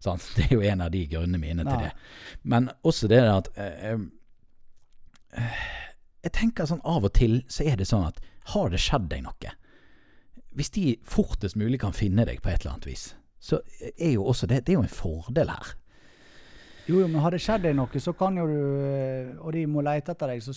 [0.00, 0.24] Sant?
[0.36, 1.90] Det er jo en av de grunnene mine til Nei.
[1.90, 2.38] det.
[2.48, 3.92] Men også det at eh,
[5.36, 5.62] eh,
[6.24, 8.22] Jeg tenker sånn av og til så er det sånn at
[8.54, 9.54] har det skjedd deg noe?
[10.56, 13.04] Hvis de fortest mulig kan finne deg på et eller annet vis,
[13.42, 13.60] så
[13.96, 15.76] er jo også det Det er jo en fordel her.
[16.88, 19.68] Jo, jo, men har det skjedd deg noe, så kan jo du eh, Og de
[19.70, 20.56] må lete etter deg, så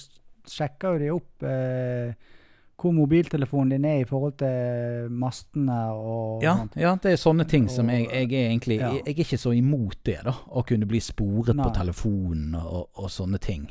[0.51, 2.33] sjekker jo de opp eh,
[2.75, 7.69] hvor mobiltelefonen din er i forhold til mastene og Ja, ja, det er sånne ting
[7.71, 8.91] som jeg, jeg er egentlig ja.
[8.97, 10.33] jeg, er ikke så imot det, da.
[10.35, 13.69] Å kunne bli sporet på telefonen og, og sånne ting.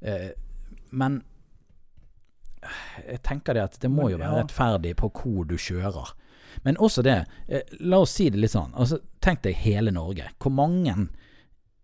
[0.00, 0.30] Eh,
[0.94, 1.20] men
[3.06, 6.14] jeg tenker det at det må jo være rettferdig på hvor du kjører.
[6.64, 8.74] Men også det, eh, la oss si det litt sånn.
[8.74, 10.30] Altså, tenk deg hele Norge.
[10.38, 10.94] Hvor mange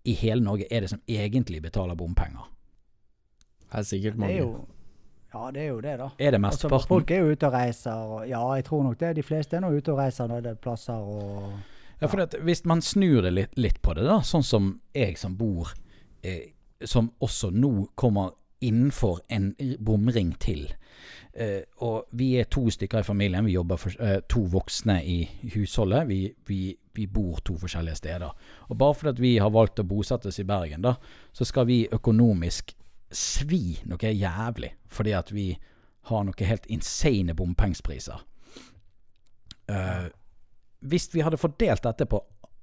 [0.04, 2.50] i hele Norge er det som egentlig betaler bompenger?
[3.74, 4.66] Det er sikkert Det er jo
[5.34, 6.08] Ja, det er jo det, da.
[6.18, 7.90] Er det Altså, folk er jo ute og reiser.
[7.92, 9.16] Og, ja, jeg tror nok det.
[9.16, 11.58] De fleste er nå ute og reiser når det er plasser og
[12.00, 15.18] Ja, for at hvis man snur det litt, litt på det, da, sånn som jeg
[15.18, 15.72] som bor
[16.22, 16.54] eh,
[16.84, 20.68] Som også nå kommer innenfor en bomring til.
[21.34, 23.44] Eh, og vi er to stykker i familien.
[23.44, 25.18] Vi jobber for eh, to voksne i
[25.54, 26.06] husholdet.
[26.08, 26.60] Vi, vi,
[26.94, 28.30] vi bor to forskjellige steder.
[28.68, 30.94] Og bare fordi vi har valgt å bosette oss i Bergen, da,
[31.34, 32.72] så skal vi økonomisk
[33.14, 34.74] svi noe jævlig.
[34.90, 35.52] Fordi at vi
[36.10, 38.20] har noe helt insane bompengepriser.
[39.70, 40.10] Uh,
[40.84, 42.20] hvis vi hadde fordelt dette på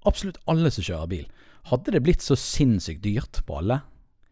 [0.08, 1.26] absolutt alle som kjører bil.
[1.70, 3.82] Hadde det blitt så sinnssykt dyrt på alle?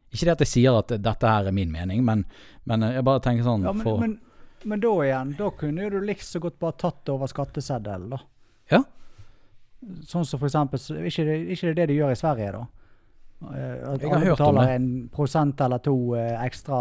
[0.10, 2.24] Ikke det at jeg sier at dette her er min mening, men,
[2.70, 4.16] men jeg bare tenker sånn Ja, men, for men,
[4.66, 8.22] men da igjen, da kunne du like så godt bare tatt det over skatteseddelen, da.
[8.74, 8.82] Ja.
[10.10, 12.66] Sånn som for eksempel Ikke det, ikke det det de gjør i Sverige, da?
[13.42, 14.64] Eh, At Jeg har hørt om det.
[14.76, 16.80] en prosent eller to eh, ekstra,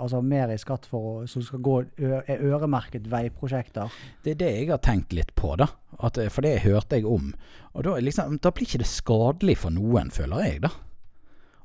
[0.00, 3.92] altså mer i skatt for som skal gå er øremerket veiprosjekter.
[4.24, 5.66] Det er det jeg har tenkt litt på, da.
[6.00, 7.34] At, for det hørte jeg om.
[7.74, 10.70] Og da, liksom, da blir ikke det skadelig for noen, føler jeg, da.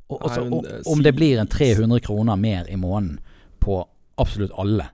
[0.10, 3.20] Og, og så- men, og, eh, om det blir en 300 kroner mer i måneden
[3.62, 3.86] på
[4.20, 4.90] absolutt alle,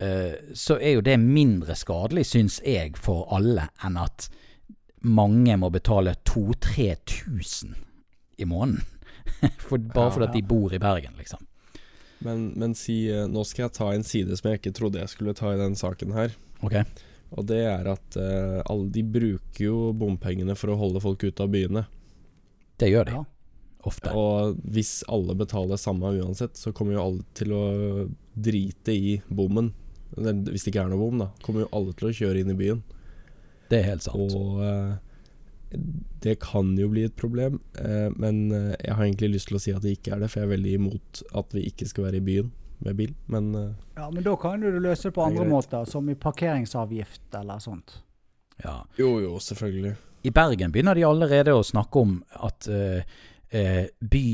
[0.00, 4.28] eh, så er jo det mindre skadelig, syns jeg, for alle, enn at
[5.02, 7.74] mange må betale 2000-3000
[8.36, 8.84] i måneden.
[9.66, 11.42] For, bare fordi de bor i Bergen, liksom.
[12.24, 15.12] Men, men si eh, Nå skal jeg ta en side som jeg ikke trodde jeg
[15.12, 16.32] skulle ta i den saken her.
[16.64, 16.78] Ok?
[17.34, 21.42] Og det er at uh, alle de bruker jo bompengene for å holde folk ute
[21.42, 21.82] av byene.
[22.78, 23.16] Det gjør de.
[23.16, 23.24] Ja.
[23.84, 24.12] Ofte.
[24.16, 27.64] Og hvis alle betaler samme uansett, så kommer jo alle til å
[28.32, 29.72] drite i bommen.
[30.14, 31.28] Hvis det ikke er noe bom, da.
[31.44, 32.80] Kommer jo alle til å kjøre inn i byen.
[33.68, 34.32] Det er helt sant.
[34.38, 34.94] Og eh,
[36.24, 39.62] det kan jo bli et problem, eh, men eh, jeg har egentlig lyst til å
[39.62, 42.08] si at det ikke er det, for jeg er veldig imot at vi ikke skal
[42.08, 42.52] være i byen
[42.84, 43.12] med bil.
[43.26, 47.38] Men eh, ja, men da kan du løse det på andre måter, som i parkeringsavgift
[47.40, 48.00] eller sånt.
[48.62, 48.84] Ja.
[48.98, 49.96] jo, jo, selvfølgelig.
[50.24, 53.02] I Bergen begynner de allerede å snakke om at eh,
[53.50, 54.26] eh, by,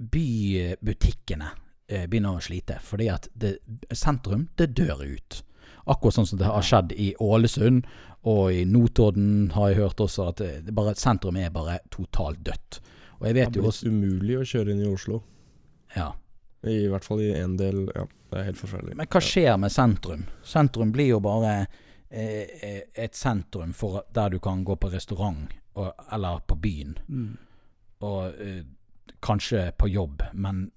[0.00, 1.50] bybutikkene
[1.86, 2.80] eh, begynner å slite.
[2.82, 3.58] Fordi at det,
[3.94, 5.42] sentrum, det dør ut.
[5.90, 7.86] Akkurat sånn som det har skjedd i Ålesund,
[8.22, 12.42] og i Notodden har jeg hørt også at det, det bare, sentrum er bare totalt
[12.44, 12.80] dødt.
[13.20, 15.22] Og jeg Det vet har jo blitt også umulig å kjøre inn i Oslo.
[15.96, 16.12] ja.
[16.60, 18.96] I hvert fall i en del Ja, det er helt forferdelig.
[18.98, 20.26] Men hva skjer med sentrum?
[20.44, 21.54] Sentrum blir jo bare
[22.10, 25.48] eh, eh, et sentrum for der du kan gå på restaurant
[25.80, 26.98] og, eller på byen.
[27.08, 27.38] Mm.
[28.04, 28.60] og eh,
[29.20, 30.70] kanskje på jobb, men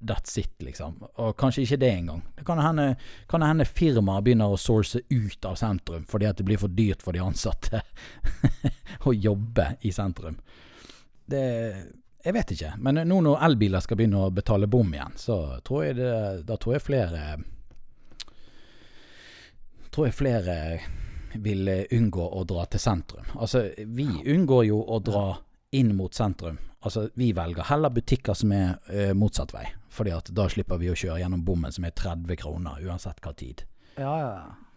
[0.00, 0.96] that's it, liksom.
[1.14, 2.22] Og kanskje ikke det engang.
[2.36, 2.94] Det kan hende,
[3.28, 7.04] kan hende firmaer begynner å source ut av sentrum fordi at det blir for dyrt
[7.04, 7.82] for de ansatte
[9.08, 10.38] å jobbe i sentrum.
[11.30, 11.44] Det
[12.20, 12.74] Jeg vet ikke.
[12.78, 16.56] Men nå når elbiler skal begynne å betale bom igjen, så tror jeg det Da
[16.60, 17.20] tror jeg flere
[19.90, 20.56] Tror jeg flere
[21.40, 23.24] vil unngå å dra til sentrum.
[23.38, 25.24] Altså, vi unngår jo å dra
[25.70, 26.58] inn mot sentrum.
[26.80, 29.66] Altså, vi velger heller butikker som er eh, motsatt vei.
[29.92, 33.34] Fordi at da slipper vi å kjøre gjennom bommen som er 30 kroner, uansett hva
[33.36, 33.64] tid.
[33.98, 34.30] Ja, ja.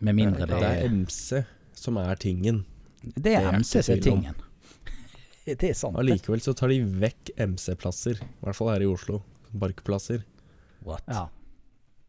[0.04, 1.44] Med mindre Det det er er MC
[1.80, 2.66] som er tingen.
[3.04, 4.42] Det er det er MC som er tingen.
[5.44, 5.98] Det er sant.
[6.00, 8.16] Allikevel så tar de vekk MC-plasser.
[8.16, 9.18] I hvert fall her i Oslo.
[9.52, 10.22] Barkplasser.
[10.88, 11.04] What?
[11.12, 11.26] ja.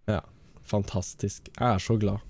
[0.06, 0.20] ja.
[0.64, 1.50] Fantastisk.
[1.58, 2.22] Jeg er så glad.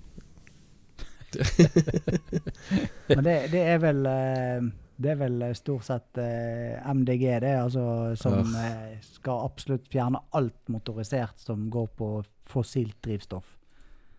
[3.11, 4.65] Men det, det er vel eh,
[4.97, 10.69] Det er vel stort sett eh, MDG, det, altså, som eh, skal absolutt fjerne alt
[10.71, 12.09] motorisert som går på
[12.47, 13.57] fossilt drivstoff.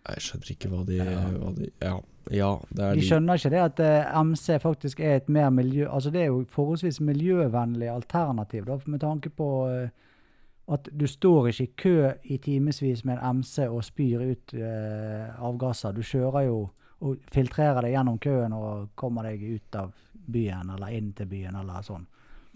[0.07, 1.23] Jeg skjønner ikke hva de, Ja.
[1.35, 1.95] hva de Ja,
[2.31, 3.07] ja det er De de.
[3.09, 5.89] skjønner ikke det at eh, MC faktisk er et mer miljø...
[5.89, 9.89] Altså det er jo forholdsvis miljøvennlig alternativ, da, med tanke på eh,
[10.69, 15.29] at du står ikke i kø i timevis med en MC og spyr ut eh,
[15.41, 15.93] avgasser.
[15.97, 16.69] Du kjører jo
[17.01, 19.91] og filtrerer deg gjennom køen og kommer deg ut av
[20.27, 22.07] byen eller inn til byen eller sånn.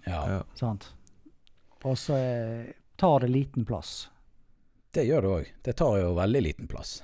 [0.07, 0.43] Ja, Ja.
[0.55, 0.93] Sant?
[1.85, 4.09] Og så eh, tar det liten plass.
[4.93, 5.47] det gjør det òg.
[5.64, 7.03] Det tar jo veldig liten plass.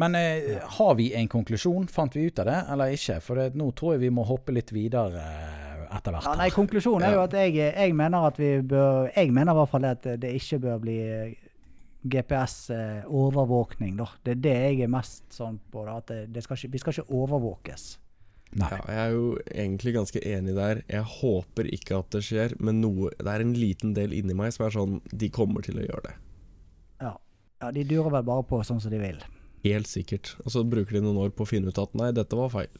[0.00, 1.88] Men eh, har vi en konklusjon?
[1.92, 3.18] Fant vi ut av det, eller ikke?
[3.20, 6.24] For det, nå tror jeg vi må hoppe litt videre eh, etter hvert.
[6.24, 9.58] Ja, nei, konklusjonen er jo at jeg, jeg mener at vi bør Jeg mener i
[9.60, 10.96] hvert fall at det ikke bør bli
[12.08, 14.06] GPS-overvåkning, da.
[14.24, 15.84] Det er det jeg er mest sånn på.
[15.86, 17.86] Da, at det, det skal ikke, vi skal ikke overvåkes.
[18.58, 18.68] Nei.
[18.74, 20.82] Ja, jeg er jo egentlig ganske enig der.
[20.90, 24.54] Jeg håper ikke at det skjer, men noe, det er en liten del inni meg
[24.54, 26.14] som er sånn De kommer til å gjøre det.
[27.04, 27.12] Ja.
[27.62, 29.20] ja, de durer vel bare på sånn som de vil.
[29.66, 30.34] Helt sikkert.
[30.44, 32.72] Og så bruker de noen år på å finne ut at nei, dette var feil.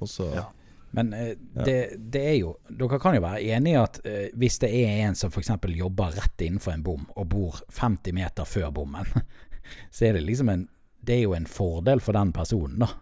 [0.00, 0.50] Og så Ja.
[0.94, 1.32] Men eh,
[1.66, 5.00] det, det er jo Dere kan jo være enige i at eh, hvis det er
[5.08, 5.50] en som f.eks.
[5.74, 9.08] jobber rett innenfor en bom, og bor 50 meter før bommen,
[9.94, 10.68] så er det liksom en
[11.04, 12.92] Det er jo en fordel for den personen, da.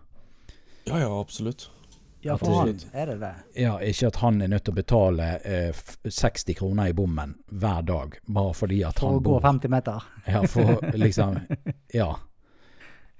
[0.88, 1.68] Ja ja, absolutt.
[2.22, 3.32] Ja, for han er det det.
[3.58, 5.72] Ja, ikke at han er nødt til å betale eh,
[6.06, 10.04] 60 kroner i bommen hver dag, bare fordi at For han å gå 50 meter.
[10.26, 11.40] Ja, for liksom
[11.94, 12.12] Ja.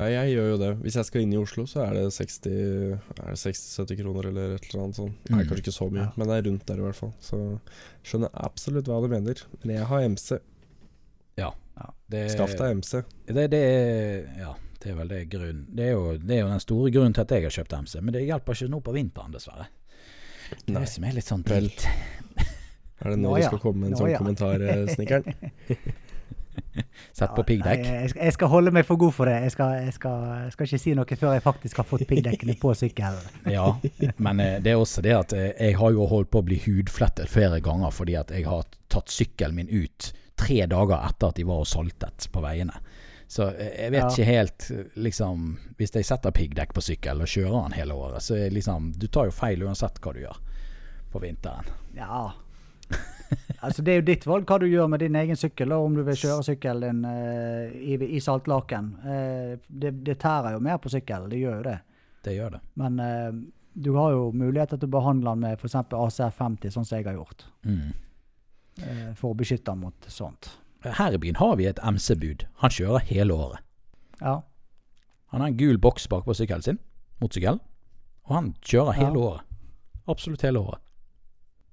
[0.01, 0.71] Ja, jeg gjør jo det.
[0.83, 4.55] Hvis jeg skal inn i Oslo, så er det 60 Er det 60-70 kroner eller
[4.57, 5.19] et eller annet sånt.
[5.31, 5.49] Nei, Mm.
[5.51, 6.13] kanskje ikke så mye, Ja.
[6.17, 7.13] men det er rundt der i hvert fall.
[7.21, 7.39] Så
[8.03, 9.43] skjønner absolutt hva du mener.
[9.63, 10.39] Men jeg har MC.
[11.39, 11.51] Ja.
[12.33, 13.03] Skaff deg MC.
[13.29, 16.51] Det, det, er- ja, det er vel det grunnen det er, jo, det er jo
[16.51, 18.95] den store grunnen til at jeg har kjøpt MC, men det hjelper ikke nå på
[18.97, 19.69] vinteren, dessverre.
[20.53, 21.87] Det er det som er litt sånn telt.
[23.03, 23.45] Er det nå Nå ja.
[23.45, 24.19] det skal komme en Nå sånn ja.
[24.21, 24.63] kommentar,
[24.93, 25.35] snekkeren?
[27.17, 27.85] Sett på piggdekk.
[27.87, 29.39] Jeg, jeg skal holde meg for god for det.
[29.47, 32.57] Jeg skal, jeg, skal, jeg skal ikke si noe før jeg faktisk har fått piggdekkene
[32.61, 33.31] på sykkelen.
[33.57, 33.67] Ja,
[34.23, 36.61] men eh, det er også det at eh, jeg har jo holdt på å bli
[36.67, 41.39] hudflettet flere ganger fordi at jeg har tatt sykkelen min ut tre dager etter at
[41.39, 42.77] de var og saltet på veiene.
[43.33, 44.09] Så jeg vet Ja.
[44.11, 44.65] ikke helt
[44.95, 45.45] liksom
[45.79, 49.31] Hvis jeg setter piggdekk på sykkel og kjører den hele året, så liksom Du tar
[49.31, 50.37] jo feil uansett hva du gjør
[51.13, 51.71] på vinteren.
[51.97, 52.33] Ja.
[53.61, 55.97] Altså, det er jo ditt valg hva du gjør med din egen sykkel, og om
[55.97, 58.89] du vil kjøre sykkelen din eh, i, i saltlaken.
[59.05, 61.77] Uh, det, det tærer jo mer på sykkelen, det gjør jo det.
[62.25, 62.61] Det gjør det.
[62.81, 63.31] Men uh,
[63.73, 65.79] du har jo muligheter til å behandle den med f.eks.
[65.79, 67.47] ACR 50, sånn som jeg har gjort.
[67.65, 67.93] Mm.
[69.21, 70.49] for å beskytte den mot sånt.
[70.85, 72.47] Her i byen har vi et MC-bud.
[72.63, 73.59] Han kjører hele året.
[74.21, 74.41] Ja.
[75.33, 76.79] Han har en gul boks bak på sykkelen sin,
[77.21, 77.61] motorsykkelen,
[78.25, 79.19] og han kjører hele Ja.
[79.19, 79.41] året.
[80.09, 80.79] Absolutt hele året.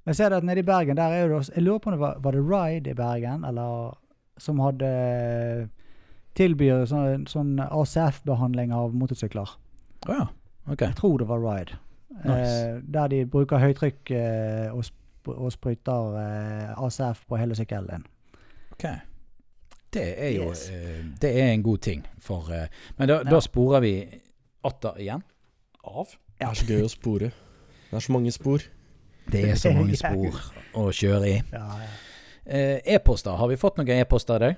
[0.05, 1.93] Jeg ser det at nede i Bergen, der er det også, Jeg lurer på om
[1.93, 3.97] det var, var det Ride i Bergen, eller
[4.37, 5.69] som hadde
[6.35, 9.49] tilbyr sånn, sånn ACF-behandling av motorsykler.
[10.07, 10.27] Å ja.
[10.69, 10.81] Ok.
[10.85, 11.77] Jeg tror det var Ride.
[12.23, 12.69] Nice.
[12.69, 14.95] Eh, der de bruker høytrykk eh, og, sp
[15.29, 18.05] og spruter eh, ACF på hele sykkelen din.
[18.79, 18.89] Ok.
[19.93, 20.69] Det er jo Yes.
[20.69, 22.67] eh, Det er en god ting for eh,
[22.97, 23.23] Men da, Ja.
[23.23, 24.21] da sporer vi
[24.63, 25.23] atter igjen
[25.83, 26.05] av.
[26.39, 27.31] Det er så gøy å spore.
[27.89, 28.59] Det er så mange spor.
[29.31, 30.39] Det er så mange spor
[30.75, 31.41] å kjøre i.
[31.51, 31.87] Ja, ja.
[32.45, 33.35] Eh, E-poster.
[33.35, 34.55] Har vi fått noen e-poster i dag?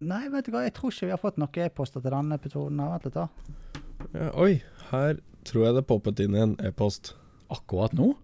[0.00, 2.76] Nei, vet du hva, jeg tror ikke vi har fått noen e-poster til denne episoden.
[2.78, 3.28] Vent litt, da.
[4.14, 7.14] Ja, oi, her tror jeg det poppet inn en e-post.
[7.50, 8.14] Akkurat nå?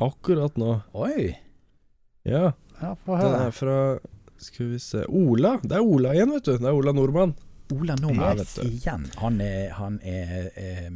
[0.00, 0.82] Akkurat nå.
[0.94, 1.34] Oi.
[2.24, 2.52] Ja,
[2.82, 3.98] Ja, få den er fra
[4.38, 5.56] Skal vi se Ola.
[5.62, 6.54] Det er Ola igjen, vet du.
[6.56, 7.34] Det er Ola Nordmann.
[7.74, 9.08] Ola Nordmann yes, igjen.
[9.18, 10.92] Han er, han er eh,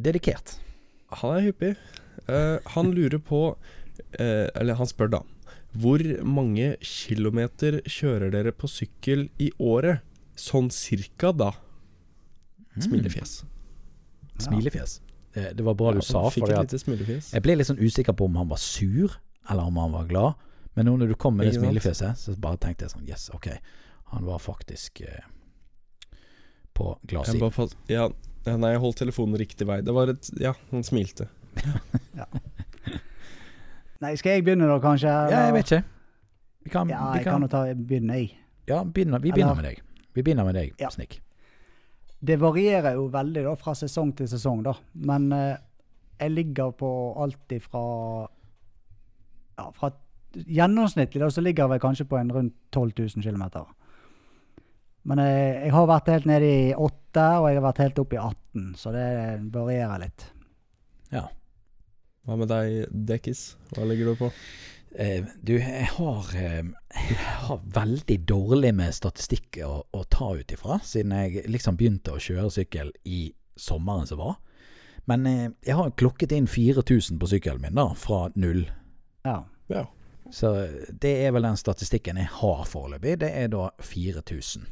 [0.00, 0.54] dedikert.
[1.20, 1.74] Han er hyppig.
[2.28, 3.42] Eh, han lurer på
[4.18, 5.20] eh, Eller han spør da
[5.78, 10.04] Hvor mange kilometer kjører dere på sykkel i året?
[10.38, 11.50] Sånn cirka, da.
[12.76, 12.82] Mm.
[12.84, 13.32] Smilefjes.
[14.38, 15.00] Smilefjes.
[15.34, 16.28] Det, var bra du Ja, sa.
[16.30, 17.32] Fikk et lite smilefjes.
[17.34, 19.16] Jeg ble litt sånn usikker på om han var sur,
[19.50, 20.46] eller om han var glad.
[20.78, 23.50] Men nå når du kom med det smilefjeset, så bare tenkte jeg sånn Yes, ok.
[24.14, 25.26] Han var faktisk eh,
[26.78, 27.74] på gladsiden.
[27.90, 28.06] ja,
[28.46, 29.80] ja, nei, jeg holdt telefonen riktig vei.
[29.82, 31.26] Det var et Ja, han smilte.
[33.98, 35.10] Nei, skal jeg begynne da, kanskje?
[35.32, 35.84] Ja, jeg vet ikke.
[36.68, 38.36] Vi kan, Ja, vi jeg kan kan jo ta begynne, jeg.
[38.68, 39.82] Ja, begynner, vi begynner Eller- med deg.
[40.14, 40.88] Vi begynner med deg, Ja.
[40.94, 41.18] Snikk.
[42.24, 44.74] Det varierer jo veldig da, fra sesong til sesong, da.
[44.94, 45.56] Men eh,
[46.20, 46.88] jeg ligger på
[47.22, 48.28] alt ifra
[49.58, 49.90] ja, fra
[50.46, 53.44] Gjennomsnittlig da, så ligger jeg vel kanskje på en rundt 12 000 km.
[55.08, 58.14] Men jeg, jeg har vært helt nede i 8, og jeg har vært helt opp
[58.14, 59.08] i 18, så det
[59.54, 60.26] varierer litt.
[61.14, 61.28] Ja.
[62.28, 63.54] Hva med deg, Dekkis?
[63.72, 64.32] Hva ligger du på?
[64.96, 66.64] Eh, du, jeg har, eh,
[66.96, 72.16] jeg har veldig dårlig med statistikk å, å ta ut ifra, siden jeg liksom begynte
[72.16, 73.28] å kjøre sykkel i
[73.58, 74.38] sommeren som var.
[75.08, 78.66] Men eh, jeg har klokket inn 4000 på sykkelen min, da, fra null.
[79.24, 79.42] Ja.
[79.72, 79.86] Ja.
[80.30, 80.50] Så
[81.00, 83.14] det er vel den statistikken jeg har foreløpig.
[83.22, 84.66] Det er da 4000.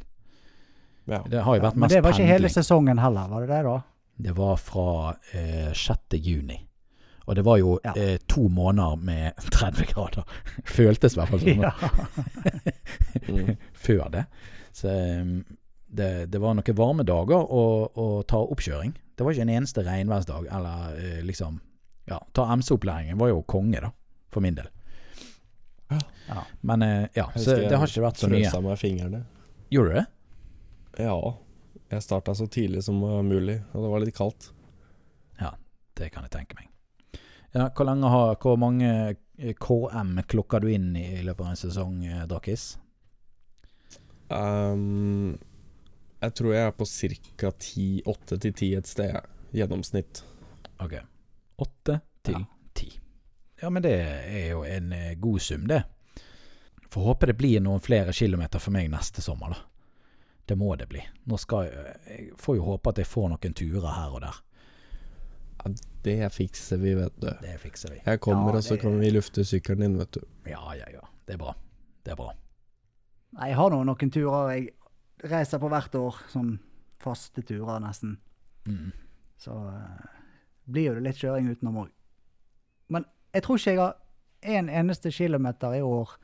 [1.09, 1.23] ja.
[1.31, 3.55] Det har jo ja vært men mest det var ikke hele sesongen heller, var det
[3.55, 3.81] det, da?
[4.17, 5.99] Det var fra eh, 6.
[6.21, 6.61] juni.
[7.27, 7.93] Og det var jo Ja.
[7.97, 10.25] eh, to måneder med 30 grader.
[10.65, 11.73] Føltes i hvert fall sånn Ja.
[13.75, 14.25] Før det.
[14.73, 14.89] Så
[15.21, 15.45] um,
[15.87, 17.63] det, det var noen varme dager å,
[17.95, 18.95] å ta oppkjøring.
[19.17, 20.49] Det var ikke en eneste regnværsdag.
[20.53, 21.61] Eller eh, liksom
[22.07, 23.89] Ja, ta MC-opplæringen var jo konge, da.
[24.31, 24.69] For min del.
[25.89, 26.43] Ja.
[26.61, 28.41] Men eh, ja, så det har ikke vært så mye.
[28.41, 28.51] mye.
[28.51, 29.25] frøsa meg fingrene.
[29.71, 30.07] Gjorde du det?
[31.07, 31.19] Ja.
[31.93, 34.51] Jeg starta så tidlig som mulig, og det var litt kaldt.
[35.39, 35.55] Ja,
[35.95, 36.71] Det kan jeg tenke meg.
[37.55, 38.91] Ja, hvor, lenge har, hvor mange
[39.39, 42.75] eh, KM klokker du inn i i løpet av en sesong, eh, Drakis?
[44.29, 45.39] Um,
[46.21, 47.53] jeg tror jeg er på ca.
[48.13, 49.17] 8 til 10 et sted,
[49.55, 50.25] gjennomsnitt.
[50.83, 50.99] Ok.
[51.63, 52.43] Åtte til
[53.67, 53.71] Ja.
[53.71, 55.83] men det er jo en eh, god sum, det.
[56.91, 59.63] Får håpe det blir noen flere kilometer for meg neste sommer, da.
[60.47, 61.03] Det må det bli.
[61.27, 64.37] Nå skal jeg, jeg får jo håpe at jeg får noen turer her og der.
[65.59, 65.73] Ja,
[66.07, 67.27] det fikser vi, vet du.
[67.43, 67.99] Det fikser vi.
[68.07, 70.23] Jeg kommer, Ja, og så kan vi lufte sykkelen din, vet du.
[70.47, 71.03] Ja, ja, ja.
[71.27, 71.57] Det er bra.
[72.07, 72.31] Det er bra.
[73.35, 74.69] Nei, jeg har nå noen turer jeg
[75.27, 76.23] reiser på hvert år.
[76.31, 76.55] Sånn
[77.03, 78.15] faste turer, nesten.
[78.71, 78.95] Mm.
[79.43, 80.07] Så uh,
[80.71, 81.91] blir jo det litt kjøring utenom òg.
[82.95, 83.97] Men jeg tror ikke jeg har
[84.61, 86.17] en eneste kilometer i år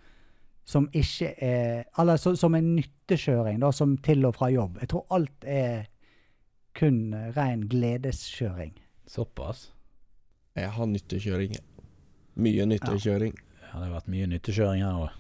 [0.65, 4.79] som ikke er Eller så, som er nyttekjøring, da, som til og fra jobb.
[4.81, 5.89] Jeg tror alt er
[6.79, 8.77] kun ren gledeskjøring.
[9.07, 9.73] Såpass.
[10.57, 11.57] Jeg har nyttekjøring.
[12.35, 13.35] Mye nyttekjøring.
[13.35, 15.19] Ja, det har vært mye nyttekjøring her òg.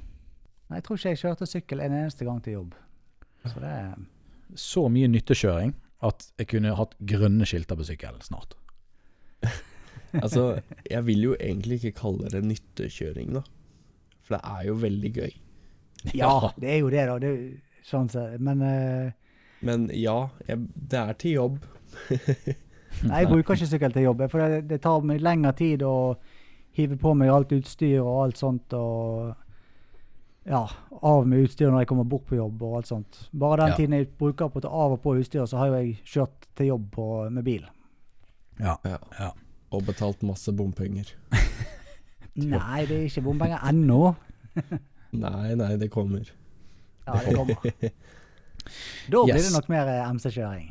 [0.71, 2.75] Nei, Jeg tror ikke jeg kjørte sykkel en eneste gang til jobb.
[3.45, 3.95] Så det er
[4.55, 8.55] Så mye nyttekjøring at jeg kunne hatt grønne skilter på sykkel snart.
[10.21, 10.61] Altså,
[10.91, 13.43] jeg vil jo egentlig ikke kalle det nyttekjøring, da.
[14.23, 15.33] For det er jo veldig gøy.
[16.15, 17.19] Ja, det er jo det, da.
[17.23, 18.41] Det, er sånn sett.
[18.43, 19.13] Men uh,
[19.63, 21.59] Men ja, jeg, det er til jobb.
[23.09, 24.25] nei, jeg bruker ikke sykkel til jobb.
[24.33, 25.95] For det, det tar meg lengre tid å
[26.77, 28.75] hive på meg alt utstyr og alt sånt.
[28.77, 29.33] Og
[30.49, 30.65] ja,
[31.03, 33.23] av med utstyr når jeg kommer bort på jobb og alt sånt.
[33.33, 33.77] Bare den Ja.
[33.79, 36.49] tiden jeg bruker på å ta av og på utstyr, så har jo jeg kjørt
[36.59, 37.65] til jobb på, med bil.
[38.59, 38.77] Ja.
[38.85, 39.33] Ja.
[39.73, 41.09] Og betalt masse bompenger.
[42.37, 44.15] Nei, det er ikke bompenger ennå.
[45.25, 46.25] Nei, nei, det kommer.
[47.07, 47.57] Ja, det kommer.
[49.11, 49.49] Da blir Yes.
[49.49, 50.69] det nok mer eh, MC-kjøring.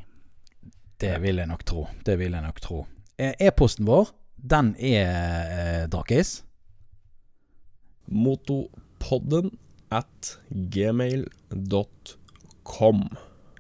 [1.02, 1.82] Det vil jeg nok tro.
[2.08, 2.78] Det vil jeg nok tro.
[3.20, 5.12] Eh, E-posten vår, den er
[5.52, 6.32] eh, Drakis.
[8.08, 9.52] Motopodden
[9.92, 10.38] at
[10.72, 11.30] gmail.com.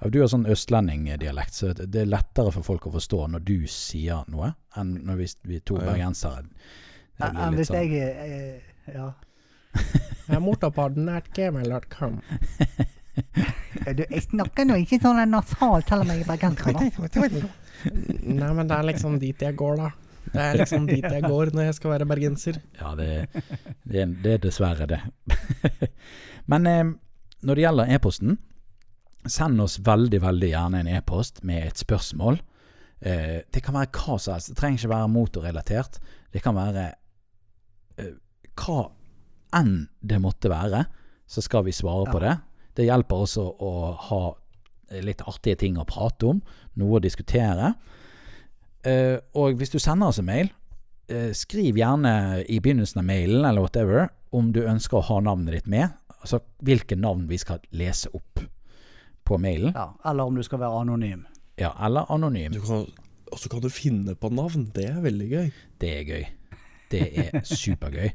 [0.02, 3.58] Ja, Du har sånn østlendingdialekt, så det er lettere for folk å forstå når du
[3.70, 5.92] sier noe, enn når vi, vi to Ja, ja.
[5.92, 6.46] bergensere
[7.22, 9.12] Enn Hvis sånn- jeg eh, Ja.
[10.42, 12.18] Motopodden at gmail.com.
[13.96, 17.48] Du, jeg snakker nå ikke sånn nasalt, selv om jeg er bergenser.
[18.24, 19.92] Nei, men det er liksom dit jeg går, da.
[20.32, 22.60] Det er liksom dit jeg går når jeg skal være bergenser.
[22.80, 23.10] Ja, det,
[23.84, 25.00] det, det er dessverre det.
[26.52, 26.84] Men eh,
[27.44, 28.38] når det gjelder e-posten,
[29.30, 32.40] send oss veldig, veldig gjerne en e-post med et spørsmål.
[33.02, 34.52] Eh, det kan være hva som helst.
[34.52, 36.00] Det trenger ikke være motorrelatert.
[36.34, 36.88] Det kan være
[37.98, 38.14] eh,
[38.62, 38.86] hva
[39.58, 40.86] enn det måtte være,
[41.28, 42.38] så skal vi svare på det.
[42.78, 43.72] Det hjelper også å
[44.10, 44.22] ha
[45.04, 46.40] litt artige ting å prate om,
[46.80, 47.74] noe å diskutere.
[48.88, 50.52] Eh, og hvis du sender oss en mail,
[51.12, 55.60] eh, skriv gjerne i begynnelsen av mailen eller whatever om du ønsker å ha navnet
[55.60, 55.92] ditt med.
[56.22, 58.44] Altså hvilke navn vi skal lese opp
[59.28, 59.74] på mailen.
[59.76, 61.26] Ja, eller om du skal være anonym.
[61.60, 62.56] Ja, eller anonym.
[63.32, 64.70] Og så kan du finne på navn.
[64.76, 65.52] Det er veldig gøy.
[65.80, 66.26] Det er gøy.
[66.92, 68.10] Det er supergøy.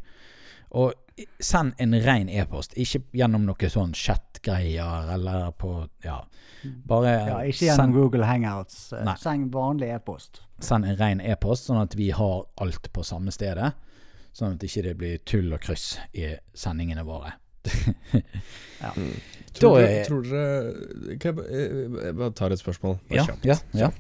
[0.77, 0.93] Og
[1.41, 5.71] send en ren e-post, ikke gjennom noe sånn chat-greier eller på
[6.05, 6.19] Ja,
[6.85, 8.93] bare Ja, ikke gjennom send, Google Hangouts.
[8.93, 9.15] Eh, Nei.
[9.23, 10.43] Send vanlig e-post.
[10.61, 13.73] send en ren e-post, sånn at vi har alt på samme stedet.
[14.37, 17.33] Sånn at ikke det blir tull og kryss i sendingene våre.
[19.59, 22.99] Tror Da er- tror dere kan jeg, jeg, jeg bare tar et spørsmål.
[23.09, 23.45] Bare Ja, kjapt.
[23.45, 23.91] ja, ja.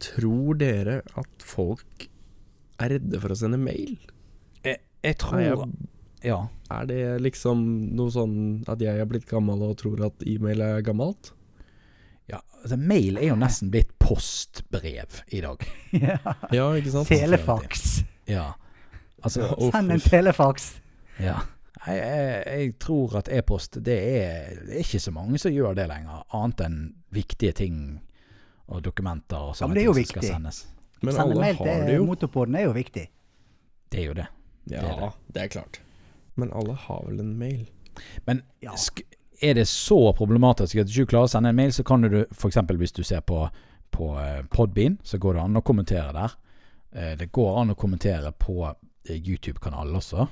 [0.00, 2.08] Tror dere at folk
[2.80, 3.96] er redde for å sende mail?
[4.64, 5.68] Jeg, jeg tror jeg,
[6.24, 6.48] Ja.
[6.70, 7.62] er det liksom
[7.96, 11.32] noe sånn at jeg er blitt gammel og tror at e-mail er gammelt?
[12.28, 15.60] ja altså, mail er jo nesten blitt postbrev i dag.
[15.92, 16.18] ja.
[16.52, 17.06] Ja, ikke sant?
[17.08, 18.02] Telefax.
[18.26, 18.52] Ja.
[19.22, 20.72] Altså, Ja, Send en telefax.
[21.22, 21.38] ja.
[21.86, 25.76] Jeg, jeg, jeg tror at e-post, det er, det er ikke så mange som gjør
[25.78, 26.24] det lenger.
[26.34, 26.78] Annet enn
[27.14, 27.76] viktige ting
[28.66, 30.62] og dokumenter og sånne men det jo ting som skal sendes.
[31.02, 32.06] Men Sende alle har det jo.
[32.08, 33.04] Motorpodden er jo viktig.
[33.92, 34.26] Det er jo det.
[34.66, 35.10] Ja, det er det.
[35.34, 35.80] det er klart.
[36.34, 37.66] Men alle har vel en mail?
[38.26, 38.74] Men Ja.
[38.76, 39.04] sk
[39.42, 42.24] er det så problematisk at du ikke klarer å sende en mail, så kan du
[42.32, 42.56] f.eks.
[42.80, 43.42] hvis du ser på,
[43.92, 46.34] på eh, Podbean, så går det an å kommentere der.
[46.92, 50.26] Eh, Det går an å kommentere på eh, YouTube-kanalen også.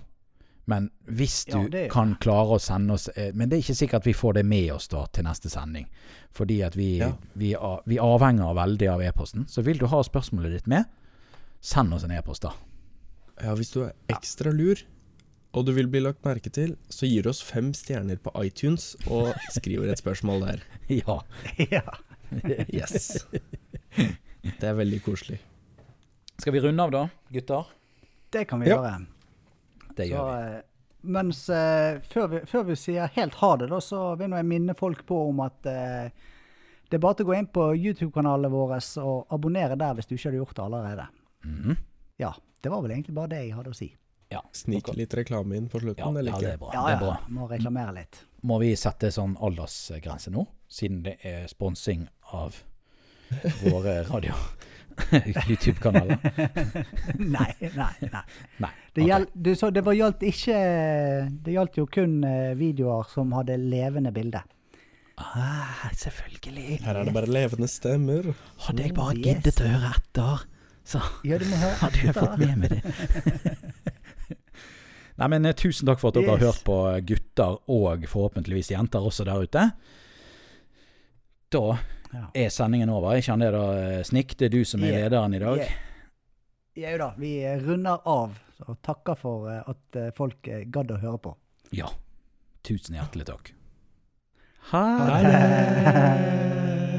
[0.67, 3.77] Men hvis du Ja, det- kan klare å sende oss eh, Men det er ikke
[3.89, 5.87] sikkert vi får det med oss da til neste sending.
[6.33, 7.13] Fordi at vi, Ja.
[7.37, 7.55] vi,
[7.87, 9.45] vi avhenger veldig av e-posten.
[9.47, 10.85] Så vil du ha spørsmålet ditt med,
[11.61, 12.53] send oss en e-post, da.
[13.43, 14.77] Ja, hvis du er ekstra lur,
[15.53, 18.97] og du vil bli lagt merke til, så gir du oss fem stjerner på iTunes
[19.07, 20.63] og skriver et spørsmål der.
[20.89, 21.21] ja.
[21.71, 21.83] ja.
[22.73, 23.25] Yes.
[24.43, 25.39] Det er veldig koselig.
[26.41, 27.67] Skal vi runde av, da, gutter?
[28.33, 28.77] Det kan vi Ja.
[28.81, 29.07] gjøre.
[29.97, 30.55] Det Så, gjør vi.
[30.59, 30.63] eh,
[31.15, 34.75] mens uh, før, vi, før vi sier helt ha det, da, så vil jeg minne
[34.79, 36.31] folk på om at uh,
[36.89, 40.15] det er bare til å gå inn på YouTube-kanalen vår og abonnere der hvis du
[40.17, 41.07] ikke hadde gjort det allerede.
[41.45, 41.77] Mhm.
[42.23, 42.31] Ja,
[42.63, 43.89] det var vel egentlig bare det jeg hadde å si.
[44.33, 44.41] Ja.
[44.57, 46.61] Snike litt reklame inn på Ja, eller eller ja, det er ikke?
[46.65, 46.71] bra.
[46.75, 47.17] Ja, det er bra.
[47.29, 48.21] må reklamere litt.
[48.43, 52.57] Må vi sette sånn aldersgrense nå, siden det er sponsing av
[53.65, 54.35] våre radio
[55.51, 56.19] YouTube-kanaler?
[57.37, 58.23] nei, nei, nei.
[58.63, 58.71] Nei.
[58.95, 59.09] Det, ok.
[59.09, 60.57] gjeld, du, så det var, gjaldt ikke
[61.45, 64.41] Det gjaldt jo kun eh, videoer som hadde levende bilde.
[65.19, 66.81] Ah, selvfølgelig.
[66.83, 68.23] Her er det bare levende stemmer.
[68.67, 69.25] Hadde jeg bare Yes.
[69.29, 70.37] giddet å høre etter,
[70.85, 72.83] så Ja, du må høre hadde jeg fått med meg det.
[75.21, 76.77] Nei, men eh, Tusen takk for at dere har hørt på
[77.07, 79.63] gutter og forhåpentligvis jenter også der ute.
[81.55, 81.67] Da
[82.15, 82.25] Ja.
[82.45, 83.17] er sendingen over.
[83.19, 83.65] Ikke han det da,
[84.05, 84.37] Snik, Snikk?
[84.39, 85.03] Det er du som er Yeah.
[85.05, 85.59] lederen i dag.
[86.77, 86.99] Yeah.
[86.99, 87.33] Da, vi
[87.67, 88.39] runder av.
[88.69, 91.35] Og takker for eh, at eh, folk eh, gadd å høre på.
[91.75, 91.91] Ja.
[92.65, 93.53] Tusen hjertelig takk.
[94.71, 94.85] Ha
[95.27, 96.94] det.